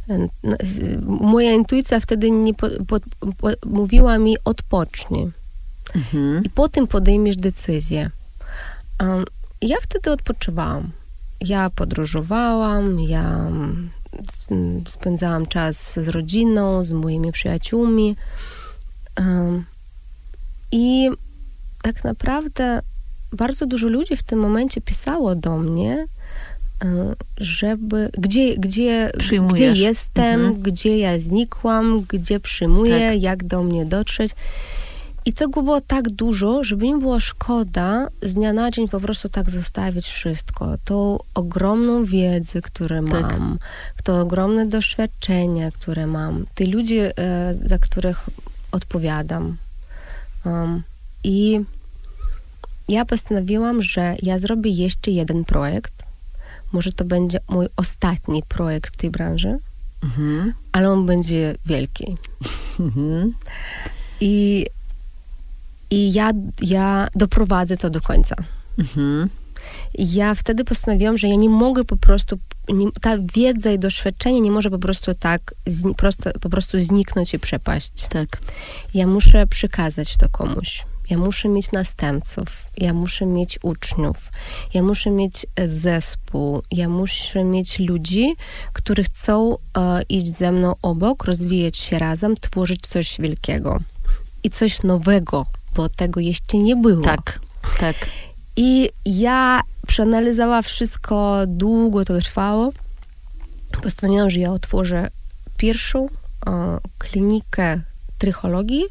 e, 0.08 0.14
n- 0.14 0.28
z- 0.62 1.04
moja 1.04 1.52
intuicja 1.52 2.00
wtedy 2.00 2.30
nie 2.30 2.54
po, 2.54 2.66
po, 2.88 3.00
po, 3.38 3.48
mówiła 3.66 4.18
mi 4.18 4.36
odpocznij. 4.44 5.30
Mhm. 5.94 6.44
I 6.44 6.50
potem 6.50 6.86
podejmiesz 6.86 7.36
decyzję. 7.36 8.10
Um, 9.00 9.24
ja 9.62 9.76
wtedy 9.82 10.12
odpoczywałam. 10.12 10.90
Ja 11.40 11.70
podróżowałam, 11.70 13.00
ja 13.00 13.24
mm, 13.46 13.90
s- 14.28 14.46
spędzałam 14.92 15.46
czas 15.46 15.92
z 16.00 16.08
rodziną, 16.08 16.84
z 16.84 16.92
moimi 16.92 17.32
przyjaciółmi. 17.32 18.16
Um, 19.18 19.64
I 20.72 21.10
tak 21.82 22.04
naprawdę 22.04 22.82
bardzo 23.36 23.66
dużo 23.66 23.88
ludzi 23.88 24.16
w 24.16 24.22
tym 24.22 24.38
momencie 24.38 24.80
pisało 24.80 25.34
do 25.34 25.56
mnie, 25.58 26.06
e, 26.84 27.14
żeby 27.38 28.10
gdzie, 28.18 28.56
gdzie, 28.56 29.12
gdzie 29.50 29.72
jestem, 29.72 30.40
Mhm. 30.40 30.62
gdzie 30.62 30.98
ja 30.98 31.18
znikłam, 31.18 32.04
gdzie 32.08 32.40
przyjmuję, 32.40 33.10
Tak. 33.12 33.22
jak 33.22 33.44
do 33.44 33.62
mnie 33.62 33.86
dotrzeć. 33.86 34.32
I 35.24 35.32
tego 35.32 35.62
było 35.62 35.80
tak 35.80 36.10
dużo, 36.10 36.64
żeby 36.64 36.84
mi 36.86 37.00
było 37.00 37.20
szkoda 37.20 38.08
z 38.22 38.34
dnia 38.34 38.52
na 38.52 38.70
dzień 38.70 38.88
po 38.88 39.00
prostu 39.00 39.28
tak 39.28 39.50
zostawić 39.50 40.06
wszystko. 40.06 40.74
Tą 40.84 41.18
ogromną 41.34 42.04
wiedzę, 42.04 42.62
którą 42.62 43.04
Tak. 43.04 43.22
mam, 43.22 43.58
to 44.04 44.20
ogromne 44.20 44.66
doświadczenie, 44.66 45.72
które 45.74 46.06
mam, 46.06 46.46
te 46.54 46.64
ludzie, 46.66 47.18
e, 47.18 47.54
za 47.54 47.78
których 47.78 48.26
odpowiadam. 48.72 49.56
Um, 50.44 50.82
I 51.24 51.60
ja 52.88 53.04
postanowiłam, 53.04 53.82
że 53.82 54.14
ja 54.22 54.38
zrobię 54.38 54.70
jeszcze 54.70 55.10
jeden 55.10 55.44
projekt. 55.44 55.92
Może 56.72 56.92
to 56.92 57.04
będzie 57.04 57.38
mój 57.48 57.66
ostatni 57.76 58.42
projekt 58.48 58.94
w 58.94 58.96
tej 58.96 59.10
branży, 59.10 59.58
Mhm. 60.02 60.52
ale 60.72 60.90
on 60.90 61.06
będzie 61.06 61.54
wielki. 61.66 62.16
Mhm. 62.80 63.34
I, 64.20 64.66
i 65.90 66.12
ja, 66.12 66.32
ja 66.62 67.08
doprowadzę 67.14 67.76
to 67.76 67.90
do 67.90 68.00
końca. 68.00 68.36
Mhm. 68.78 69.28
Ja 69.94 70.34
wtedy 70.34 70.64
postanowiłam, 70.64 71.16
że 71.16 71.28
ja 71.28 71.34
nie 71.36 71.48
mogę 71.48 71.84
po 71.84 71.96
prostu, 71.96 72.38
nie, 72.68 72.86
ta 73.00 73.16
wiedza 73.34 73.72
i 73.72 73.78
doświadczenie 73.78 74.40
nie 74.40 74.50
może 74.50 74.70
po 74.70 74.78
prostu 74.78 75.14
tak 75.14 75.54
zni, 75.66 75.94
prosto, 75.94 76.30
po 76.40 76.48
prostu 76.50 76.80
zniknąć 76.80 77.34
i 77.34 77.38
przepaść. 77.38 77.92
Tak. 78.08 78.38
Ja 78.94 79.06
muszę 79.06 79.46
przekazać 79.46 80.16
to 80.16 80.28
komuś. 80.28 80.84
Ja 81.10 81.18
muszę 81.18 81.48
mieć 81.48 81.72
następców, 81.72 82.66
ja 82.76 82.92
muszę 82.92 83.26
mieć 83.26 83.58
uczniów, 83.62 84.30
ja 84.74 84.82
muszę 84.82 85.10
mieć 85.10 85.46
e, 85.56 85.68
zespół, 85.68 86.62
ja 86.70 86.88
muszę 86.88 87.44
mieć 87.44 87.78
ludzi, 87.78 88.36
którzy 88.72 89.04
chcą 89.04 89.54
e, 89.54 90.02
iść 90.08 90.26
ze 90.26 90.52
mną 90.52 90.74
obok, 90.82 91.24
rozwijać 91.24 91.76
się 91.76 91.98
razem, 91.98 92.36
tworzyć 92.36 92.86
coś 92.86 93.20
wielkiego 93.20 93.80
i 94.44 94.50
coś 94.50 94.82
nowego, 94.82 95.46
bo 95.74 95.88
tego 95.88 96.20
jeszcze 96.20 96.58
nie 96.58 96.76
było. 96.76 97.04
Tak. 97.04 97.40
Tak. 97.80 97.96
I 98.56 98.90
ja 99.04 99.60
przeanalizowałam 99.86 100.62
wszystko, 100.62 101.38
długo 101.46 102.04
to 102.04 102.18
trwało. 102.18 102.70
Postanowiłam, 103.82 104.30
że 104.30 104.40
ja 104.40 104.52
otworzę 104.52 105.10
pierwszą 105.56 106.06
e, 106.46 106.78
klinikę 106.98 107.80
trychologii 108.18 108.84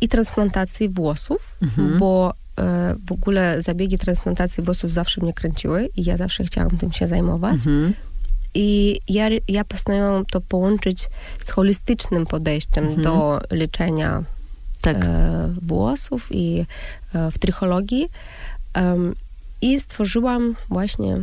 i 0.00 0.08
transplantacji 0.08 0.88
włosów, 0.88 1.56
Mhm. 1.62 1.98
bo 1.98 2.34
e, 2.58 2.96
w 3.06 3.12
ogóle 3.12 3.62
zabiegi 3.62 3.98
transplantacji 3.98 4.64
włosów 4.64 4.92
zawsze 4.92 5.20
mnie 5.20 5.32
kręciły 5.32 5.88
i 5.96 6.04
ja 6.04 6.16
zawsze 6.16 6.44
chciałam 6.44 6.78
tym 6.78 6.92
się 6.92 7.06
zajmować. 7.08 7.54
Mhm. 7.54 7.94
I 8.54 9.00
ja, 9.08 9.28
ja 9.48 9.64
postanowiłam 9.64 10.26
to 10.26 10.40
połączyć 10.40 11.08
z 11.40 11.50
holistycznym 11.50 12.26
podejściem 12.26 12.84
Mhm. 12.84 13.02
do 13.02 13.40
leczenia 13.50 14.22
Tak. 14.80 14.96
e, 15.04 15.54
włosów 15.62 16.28
i 16.30 16.66
e, 17.14 17.30
w 17.30 17.38
trychologii. 17.38 18.08
Em, 18.74 19.14
I 19.62 19.80
stworzyłam 19.80 20.54
właśnie 20.68 21.16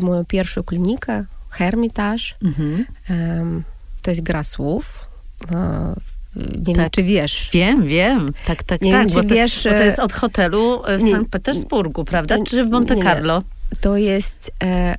moją 0.00 0.24
pierwszą 0.24 0.62
klinikę, 0.62 1.24
Hermitage. 1.50 2.24
Mhm. 2.44 2.84
To 4.02 4.10
jest 4.10 4.22
gra 4.22 4.44
słów. 4.44 5.08
E, 6.36 6.40
nie 6.40 6.64
wiem, 6.64 6.74
Tak. 6.76 6.90
czy 6.92 7.02
wiesz. 7.02 7.50
Wiem, 7.52 7.86
wiem. 7.86 8.32
Tak, 8.46 8.62
tak, 8.62 8.80
Nie 8.82 8.92
tak. 8.92 9.00
wiem, 9.00 9.08
czy 9.08 9.14
bo, 9.14 9.22
to, 9.22 9.34
wiesz, 9.34 9.64
bo 9.64 9.70
to 9.70 9.76
e, 9.82 9.84
jest 9.84 9.98
od 9.98 10.12
hotelu 10.12 10.82
w 10.98 11.02
nie- 11.02 11.12
Sankt 11.12 11.30
Petersburgu, 11.30 12.04
prawda? 12.04 12.36
nie- 12.36 12.44
Czy 12.44 12.64
w 12.64 12.70
Monte 12.70 12.94
nie, 12.96 13.02
nie. 13.02 13.08
Carlo? 13.08 13.42
To 13.80 13.96
jest, 13.96 14.50
e, 14.62 14.94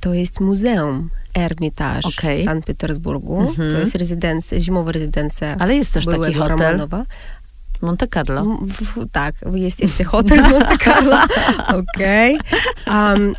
to 0.00 0.14
jest 0.14 0.40
muzeum 0.40 1.10
Hermitage 1.36 2.08
Okej. 2.08 2.42
w 2.42 2.44
Sankt 2.44 2.66
Petersburgu. 2.66 3.40
Mhm. 3.40 3.72
To 3.72 3.78
jest 3.78 3.94
rezydencja, 3.94 4.60
zimowa 4.60 4.92
rezydencja 4.92 5.56
Ale 5.58 5.76
jest 5.76 5.94
też 5.94 6.04
taki 6.06 6.34
hotel. 6.34 6.48
Romanowa. 6.48 7.04
Monte 7.82 8.08
Carlo. 8.08 8.44
W- 8.62 9.06
Tak, 9.12 9.34
jest 9.54 9.82
jeszcze 9.82 10.04
hotel 10.04 10.42
Monte 10.42 10.78
Carlo. 10.78 11.18
Okej. 11.94 12.38
Um, 12.86 13.34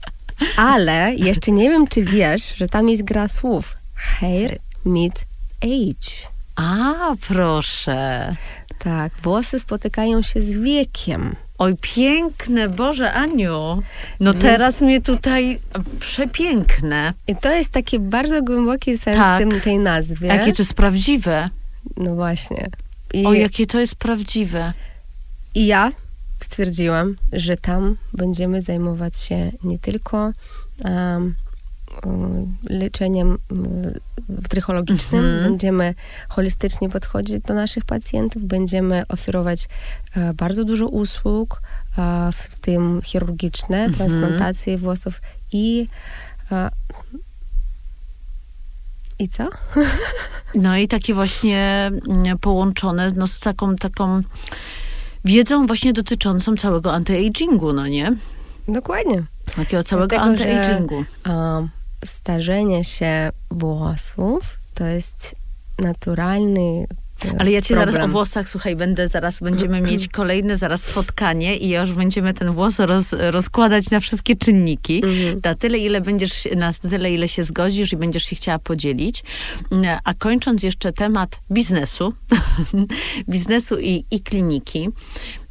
ale 0.58 1.14
jeszcze 1.16 1.52
nie 1.52 1.70
wiem, 1.70 1.88
czy 1.88 2.04
wiesz, 2.04 2.56
że 2.56 2.68
tam 2.68 2.90
jest 2.90 3.04
gra 3.04 3.28
słów. 3.28 3.78
Hair 3.96 4.58
meet 4.86 5.26
age. 5.64 6.12
A, 6.58 7.16
proszę. 7.28 8.36
Tak, 8.80 9.12
włosy 9.24 9.60
spotykają 9.60 10.22
się 10.22 10.42
z 10.42 10.50
wiekiem. 10.54 11.36
Oj, 11.58 11.76
piękne, 11.82 12.70
Boże, 12.70 13.14
Aniu. 13.14 13.84
No 14.20 14.34
Więc- 14.34 14.46
teraz 14.46 14.82
mnie 14.82 15.02
tutaj 15.02 15.60
przepiękne. 16.00 17.14
I 17.28 17.36
to 17.36 17.52
jest 17.52 17.70
taki 17.70 18.00
bardzo 18.00 18.42
głęboki 18.44 18.98
sens 18.98 19.18
Tak. 19.18 19.40
tym, 19.40 19.62
tej 19.62 19.80
nazwie. 19.80 20.28
Jakie 20.28 20.54
to 20.54 20.62
jest 20.62 20.74
prawdziwe. 20.74 21.50
No 21.98 22.16
właśnie. 22.16 22.68
I, 23.14 23.26
O, 23.26 23.34
jakie 23.34 23.68
to 23.68 23.80
jest 23.80 23.96
prawdziwe. 23.96 24.74
I 25.56 25.66
ja 25.68 25.92
stwierdziłam, 26.44 27.16
że 27.34 27.58
tam 27.58 27.98
będziemy 28.14 28.62
zajmować 28.62 29.18
się 29.18 29.52
nie 29.64 29.80
tylko 29.80 30.32
um, 30.84 31.36
leczeniem 32.70 33.38
um, 33.52 33.94
trychologicznym, 34.50 35.26
Mhm. 35.26 35.44
będziemy 35.44 35.94
holistycznie 36.30 36.90
podchodzić 36.90 37.40
do 37.44 37.54
naszych 37.54 37.86
pacjentów, 37.86 38.44
będziemy 38.46 39.04
oferować 39.08 39.68
e, 40.16 40.34
bardzo 40.34 40.64
dużo 40.64 40.88
usług, 40.88 41.62
e, 41.98 42.30
w 42.34 42.60
tym 42.60 43.02
chirurgiczne, 43.04 43.78
Mhm. 43.78 43.94
transplantacje 43.94 44.78
włosów 44.78 45.22
i 45.52 45.88
e, 46.52 46.70
i 49.20 49.30
co? 49.30 49.44
No 50.56 50.78
i 50.78 50.88
takie 50.88 51.14
właśnie 51.14 51.92
mm, 52.10 52.38
połączone 52.38 53.12
no, 53.16 53.28
z 53.28 53.40
taką, 53.40 53.76
taką 53.76 54.22
wiedzą 55.26 55.68
właśnie 55.68 55.94
dotyczącą 55.94 56.56
całego 56.58 56.92
anti-agingu, 56.94 57.74
no 57.74 57.88
nie? 57.88 58.16
Dokładnie. 58.68 59.24
Takiego 59.56 59.84
całego 59.84 60.16
że- 60.16 60.22
anti-agingu. 60.22 61.04
um, 61.30 61.70
starzenie 62.06 62.84
się 62.84 63.30
włosów 63.52 64.58
to 64.78 64.86
jest 64.86 65.36
naturalny 65.80 66.88
e, 67.26 67.36
Ale 67.40 67.52
ja 67.52 67.62
cię 67.62 67.76
problem. 67.76 67.94
zaraz 67.94 68.10
o 68.10 68.12
włosach, 68.12 68.50
słuchaj, 68.50 68.76
będę 68.76 69.08
zaraz, 69.08 69.40
będziemy 69.40 69.82
mieć 69.82 70.08
kolejne 70.20 70.58
zaraz 70.58 70.84
spotkanie 70.84 71.58
i 71.58 71.70
już 71.70 71.94
będziemy 71.94 72.34
ten 72.34 72.54
włos 72.54 72.80
roz, 72.80 73.16
rozkładać 73.20 73.90
na 73.90 74.00
wszystkie 74.00 74.36
czynniki. 74.36 74.96
Mhm. 75.06 75.42
Na 75.44 75.56
tyle, 75.56 75.78
ile 75.78 76.02
będziesz, 76.02 76.48
na 76.56 76.74
tyle, 76.74 77.14
ile 77.14 77.28
się 77.28 77.44
zgodzisz 77.44 77.94
i 77.94 77.98
będziesz 77.98 78.24
się 78.24 78.36
chciała 78.36 78.60
podzielić. 78.60 79.24
A 80.04 80.14
kończąc 80.14 80.64
jeszcze 80.64 80.94
temat 80.94 81.40
biznesu, 81.52 82.14
biznesu 83.30 83.80
i, 83.80 84.06
i 84.12 84.20
kliniki. 84.20 84.90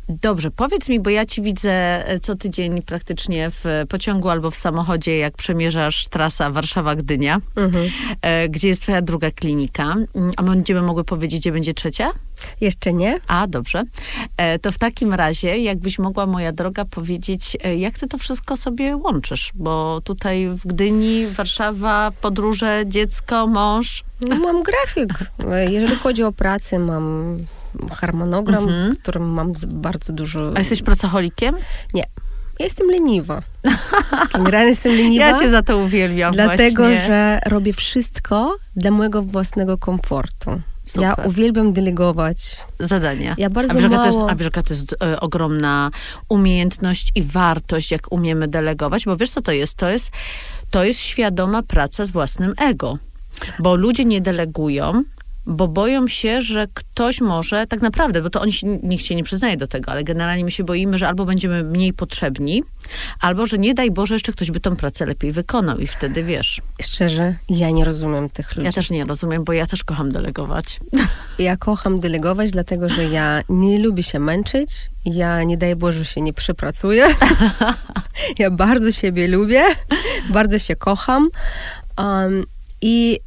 Dobrze, 0.08 0.50
powiedz 0.50 0.88
mi, 0.88 1.00
bo 1.00 1.10
ja 1.10 1.26
ci 1.26 1.42
widzę 1.42 1.72
e, 2.08 2.20
co 2.20 2.34
tydzień 2.36 2.82
praktycznie 2.82 3.50
w 3.50 3.64
pociągu 3.88 4.28
albo 4.28 4.50
w 4.50 4.56
samochodzie, 4.56 5.18
jak 5.18 5.36
przemierzasz 5.36 6.08
trasa 6.08 6.50
Warszawa-Gdynia, 6.50 7.40
Mhm. 7.56 7.88
e, 8.22 8.48
gdzie 8.48 8.68
jest 8.68 8.82
twoja 8.82 9.02
druga 9.02 9.30
klinika. 9.30 9.82
Mm, 10.14 10.32
A 10.36 10.42
my 10.42 10.50
będziemy 10.50 10.82
mogły 10.82 11.04
powiedzieć, 11.04 11.40
gdzie 11.40 11.52
będzie 11.52 11.74
trzecia? 11.74 12.10
Jeszcze 12.60 12.92
nie? 12.92 13.20
A, 13.28 13.46
dobrze. 13.46 13.82
E, 14.36 14.58
to 14.58 14.72
w 14.72 14.78
takim 14.78 15.14
razie, 15.14 15.58
jakbyś 15.58 15.98
mogła, 15.98 16.26
moja 16.26 16.52
droga, 16.52 16.84
powiedzieć, 16.84 17.56
jak 17.76 17.98
ty 17.98 18.08
to 18.08 18.18
wszystko 18.18 18.56
sobie 18.56 18.96
łączysz? 18.96 19.50
Bo 19.54 20.00
tutaj 20.04 20.48
w 20.48 20.66
Gdyni, 20.66 21.26
Warszawa, 21.26 22.12
podróże, 22.20 22.82
dziecko, 22.86 23.46
mąż. 23.46 24.04
No, 24.20 24.36
mam 24.36 24.62
grafik. 24.62 25.18
Jeżeli 25.74 25.96
chodzi 25.96 26.22
o 26.22 26.32
pracę, 26.32 26.78
mam 26.78 27.38
harmonogram, 27.96 28.62
Mhm. 28.64 28.94
w 28.94 28.98
którym 28.98 29.22
mam 29.32 29.52
bardzo 29.66 30.12
dużo... 30.12 30.52
A 30.54 30.58
jesteś 30.58 30.82
pracocholikiem? 30.82 31.54
Ja 31.94 32.04
jestem 32.60 32.86
leniwa. 32.90 33.42
Generalnie 34.34 34.68
jestem 34.68 34.92
leniwa. 34.96 35.26
Ja 35.26 35.38
cię 35.38 35.50
za 35.50 35.62
to 35.62 35.78
uwielbiam 35.78 36.32
Dlatego, 36.34 36.82
właśnie. 36.82 37.06
że 37.06 37.40
robię 37.46 37.72
wszystko 37.72 38.56
dla 38.76 38.90
mojego 38.90 39.22
własnego 39.22 39.78
komfortu. 39.78 40.50
Super. 40.84 41.02
Ja 41.02 41.14
uwielbiam 41.24 41.72
delegować. 41.72 42.56
Zadania. 42.80 43.34
Ja 43.38 43.50
bardzo 43.50 43.72
a 43.72 43.76
jaka 43.76 43.96
to 43.96 44.06
jest, 44.06 44.18
mało- 44.18 44.30
a 44.30 44.34
wiesz, 44.34 44.50
to 44.52 44.60
jest 44.74 44.96
e, 45.04 45.20
ogromna 45.20 45.90
umiejętność 46.28 47.12
i 47.14 47.22
wartość, 47.22 47.90
jak 47.90 48.12
umiemy 48.12 48.48
delegować, 48.48 49.04
bo 49.04 49.16
wiesz, 49.16 49.30
co 49.30 49.42
to 49.42 49.52
jest? 49.52 49.74
To 49.74 49.88
jest, 49.90 50.10
to 50.70 50.84
jest 50.84 51.00
świadoma 51.00 51.62
praca 51.62 52.04
z 52.04 52.10
własnym 52.10 52.54
ego. 52.58 52.98
Bo 53.58 53.76
ludzie 53.76 54.04
nie 54.04 54.20
delegują, 54.20 55.02
bo 55.46 55.68
boją 55.68 56.08
się, 56.08 56.42
że 56.42 56.66
ktoś 56.74 57.20
może, 57.20 57.66
tak 57.66 57.82
naprawdę, 57.82 58.22
bo 58.22 58.30
to 58.30 58.40
oni 58.40 58.52
się, 58.52 58.66
nikt 58.66 59.04
się 59.04 59.14
nie 59.14 59.24
przyznaje 59.24 59.56
do 59.56 59.66
tego, 59.66 59.92
ale 59.92 60.04
generalnie 60.04 60.44
my 60.44 60.50
się 60.50 60.64
boimy, 60.64 60.98
że 60.98 61.08
albo 61.08 61.24
będziemy 61.24 61.64
mniej 61.64 61.92
potrzebni, 61.92 62.62
albo 63.20 63.46
że 63.46 63.58
nie 63.58 63.74
daj 63.74 63.90
Boże, 63.90 64.14
jeszcze 64.14 64.32
ktoś 64.32 64.50
by 64.50 64.60
tą 64.60 64.76
pracę 64.76 65.06
lepiej 65.06 65.32
wykonał 65.32 65.78
i 65.78 65.86
wtedy 65.86 66.22
wiesz. 66.22 66.60
Szczerze, 66.82 67.34
ja 67.48 67.70
nie 67.70 67.84
rozumiem 67.84 68.30
tych 68.30 68.56
ludzi. 68.56 68.66
Ja 68.66 68.72
też 68.72 68.90
nie 68.90 69.04
rozumiem, 69.04 69.44
bo 69.44 69.52
ja 69.52 69.66
też 69.66 69.84
kocham 69.84 70.12
delegować. 70.12 70.80
Ja 71.38 71.56
kocham 71.56 72.00
delegować, 72.00 72.50
dlatego 72.50 72.88
że 72.88 73.04
ja 73.04 73.42
nie 73.48 73.78
lubię 73.78 74.02
się 74.02 74.18
męczyć. 74.18 74.90
Ja 75.04 75.42
nie 75.42 75.56
daj 75.56 75.76
Boże 75.76 76.04
się 76.04 76.20
nie 76.20 76.32
przepracuję. 76.32 77.06
ja 78.38 78.50
bardzo 78.50 78.92
siebie 78.92 79.28
lubię, 79.28 79.64
bardzo 80.30 80.58
się 80.58 80.76
kocham. 80.76 81.28
Um, 81.98 82.44
I 82.82 83.20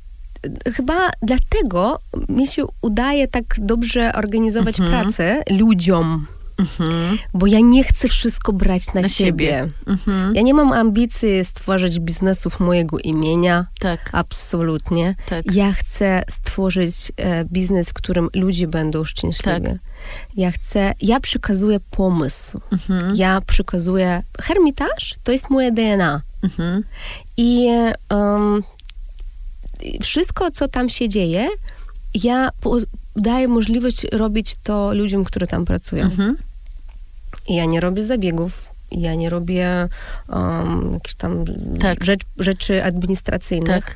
chyba 0.75 1.09
dlatego 1.21 1.99
mi 2.29 2.47
się 2.47 2.65
udaje 2.81 3.27
tak 3.27 3.43
dobrze 3.57 4.13
organizować 4.13 4.77
pracę 4.77 5.43
ludziom. 5.49 6.27
Bo 7.33 7.47
ja 7.47 7.59
nie 7.59 7.83
chcę 7.83 8.07
wszystko 8.07 8.53
brać 8.53 8.93
na, 8.93 9.01
Na 9.01 9.09
siebie. 9.09 9.45
siebie. 9.45 9.69
Mhm. 9.87 10.35
Ja 10.35 10.41
nie 10.41 10.53
mam 10.53 10.73
ambicji 10.73 11.45
stworzyć 11.45 11.99
biznesów 11.99 12.59
mojego 12.59 12.99
imienia. 12.99 13.65
Tak. 13.79 14.09
Absolutnie. 14.13 15.15
Tak. 15.29 15.55
Ja 15.55 15.71
chcę 15.71 16.23
stworzyć 16.29 17.11
e, 17.17 17.45
biznes, 17.45 17.89
w 17.89 17.93
którym 17.93 18.29
ludzie 18.35 18.67
będą 18.67 19.05
szczęśliwi. 19.05 19.61
Tak. 19.61 19.77
Ja 20.35 20.51
chcę, 20.51 20.93
ja 21.01 21.19
przekazuję 21.19 21.79
pomysł. 21.91 22.59
Mhm. 22.71 23.15
Ja 23.15 23.41
przekazuję, 23.41 24.23
hermitarz 24.41 25.15
to 25.23 25.31
jest 25.31 25.49
moje 25.49 25.71
DNA. 25.71 26.21
Mhm. 26.43 26.83
I 27.37 27.69
wszystko, 30.01 30.51
co 30.51 30.67
tam 30.67 30.89
się 30.89 31.09
dzieje, 31.09 31.47
ja 32.23 32.49
daję 33.15 33.47
możliwość 33.47 34.03
robić 34.11 34.55
to 34.63 34.93
ludziom, 34.93 35.23
którzy 35.23 35.47
tam 35.47 35.65
pracują. 35.65 36.03
Mhm. 36.03 36.37
Ja 37.49 37.65
nie 37.65 37.79
robię 37.79 38.05
zabiegów. 38.05 38.51
Ja 38.91 39.15
nie 39.15 39.29
robię 39.29 39.87
um, 40.29 40.93
jakichś 40.93 41.15
tam 41.15 41.45
Tak. 41.81 42.03
rzecz, 42.03 42.21
rzeczy 42.39 42.83
administracyjnych. 42.83 43.85
Tak. 43.85 43.95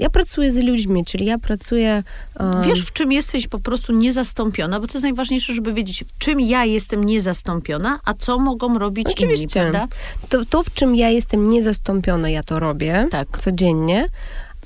Ja 0.00 0.10
pracuję 0.10 0.52
z 0.52 0.56
ludźmi, 0.56 1.04
czyli 1.04 1.24
ja 1.26 1.38
pracuję. 1.38 2.02
Um, 2.40 2.62
Wiesz, 2.62 2.86
w 2.86 2.92
czym 2.92 3.12
jesteś 3.12 3.48
po 3.48 3.58
prostu 3.58 3.92
niezastąpiona, 3.92 4.80
bo 4.80 4.86
to 4.86 4.92
jest 4.92 5.02
najważniejsze, 5.02 5.54
żeby 5.54 5.74
wiedzieć, 5.74 6.04
w 6.04 6.18
czym 6.18 6.40
ja 6.40 6.64
jestem 6.64 7.04
niezastąpiona, 7.04 8.00
a 8.04 8.14
co 8.14 8.38
mogą 8.38 8.78
robić 8.78 9.06
inni, 9.06 9.14
Oczywiście. 9.14 9.60
prawda? 9.60 9.86
to, 10.28 10.44
to, 10.44 10.62
w 10.64 10.74
czym 10.74 10.96
ja 10.96 11.10
jestem 11.10 11.48
niezastąpiona, 11.48 12.30
ja 12.30 12.42
to 12.42 12.58
robię 12.60 13.08
Tak. 13.10 13.38
codziennie, 13.38 14.08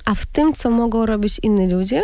a 0.05 0.15
w 0.15 0.25
tym, 0.25 0.53
co 0.53 0.69
mogą 0.69 1.05
robić 1.05 1.39
inni 1.43 1.69
ludzie, 1.69 2.01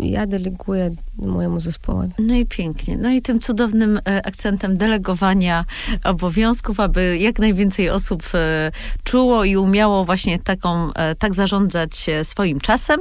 ja 0.00 0.26
deleguję 0.26 0.90
mojemu 1.18 1.60
zespołowi. 1.60 2.12
No 2.18 2.34
i 2.34 2.46
pięknie. 2.46 2.96
No 2.96 3.10
i 3.10 3.22
tym 3.22 3.40
cudownym 3.40 4.00
e, 4.08 4.26
akcentem 4.26 4.76
delegowania 4.76 5.64
obowiązków, 6.04 6.80
aby 6.80 7.18
jak 7.18 7.38
najwięcej 7.38 7.90
osób 7.90 8.22
e, 8.34 8.70
czuło 9.04 9.44
i 9.44 9.56
umiało 9.56 10.04
właśnie 10.04 10.38
taką, 10.38 10.92
e, 10.92 11.14
tak 11.14 11.34
zarządzać 11.34 12.06
swoim 12.22 12.60
czasem 12.60 13.00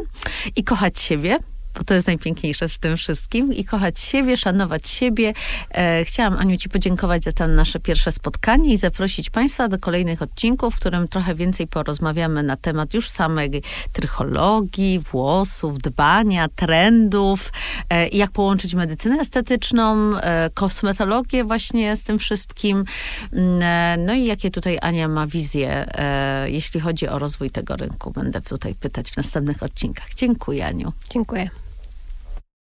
i 0.56 0.64
kochać 0.64 1.00
siebie. 1.00 1.40
Bo 1.78 1.84
to 1.84 1.94
jest 1.94 2.08
najpiękniejsze 2.08 2.68
w 2.68 2.78
tym 2.78 2.98
wszystkim. 2.98 3.54
I 3.54 3.66
kochać 3.66 4.00
siebie, 4.00 4.38
szanować 4.38 4.88
siebie. 4.88 5.34
E, 5.72 6.06
chciałam, 6.06 6.38
Aniu, 6.38 6.58
Ci 6.58 6.70
podziękować 6.70 7.24
za 7.24 7.32
to 7.32 7.48
nasze 7.48 7.80
pierwsze 7.80 8.12
spotkanie 8.12 8.74
i 8.74 8.78
zaprosić 8.78 9.30
Państwa 9.30 9.68
do 9.68 9.80
kolejnych 9.80 10.22
odcinków, 10.22 10.76
w 10.76 10.80
którym 10.80 11.08
trochę 11.08 11.36
więcej 11.36 11.68
porozmawiamy 11.68 12.44
na 12.44 12.58
temat 12.58 12.94
już 12.94 13.10
samej 13.10 13.62
trychologii, 13.94 15.00
włosów, 15.00 15.78
dbania, 15.78 16.48
trendów, 16.56 17.52
e, 17.90 18.08
jak 18.08 18.32
połączyć 18.32 18.74
medycynę 18.74 19.20
estetyczną, 19.20 20.18
e, 20.18 20.50
kosmetologię 20.54 21.44
właśnie 21.44 21.96
z 21.96 22.04
tym 22.04 22.20
wszystkim. 22.20 22.86
Mm, 23.34 23.62
e, 23.62 24.06
No 24.06 24.14
i 24.14 24.26
jakie 24.26 24.52
tutaj 24.52 24.78
Ania 24.82 25.08
ma 25.08 25.28
wizje, 25.28 25.70
e, 25.70 26.50
jeśli 26.50 26.80
chodzi 26.80 27.08
o 27.08 27.20
rozwój 27.20 27.50
tego 27.50 27.76
rynku. 27.76 28.12
Będę 28.12 28.42
tutaj 28.42 28.76
pytać 28.76 29.12
w 29.12 29.18
następnych 29.18 29.64
odcinkach. 29.64 30.14
Dziękuję, 30.16 30.66
Aniu. 30.66 30.94
Dziękuję. 31.10 31.65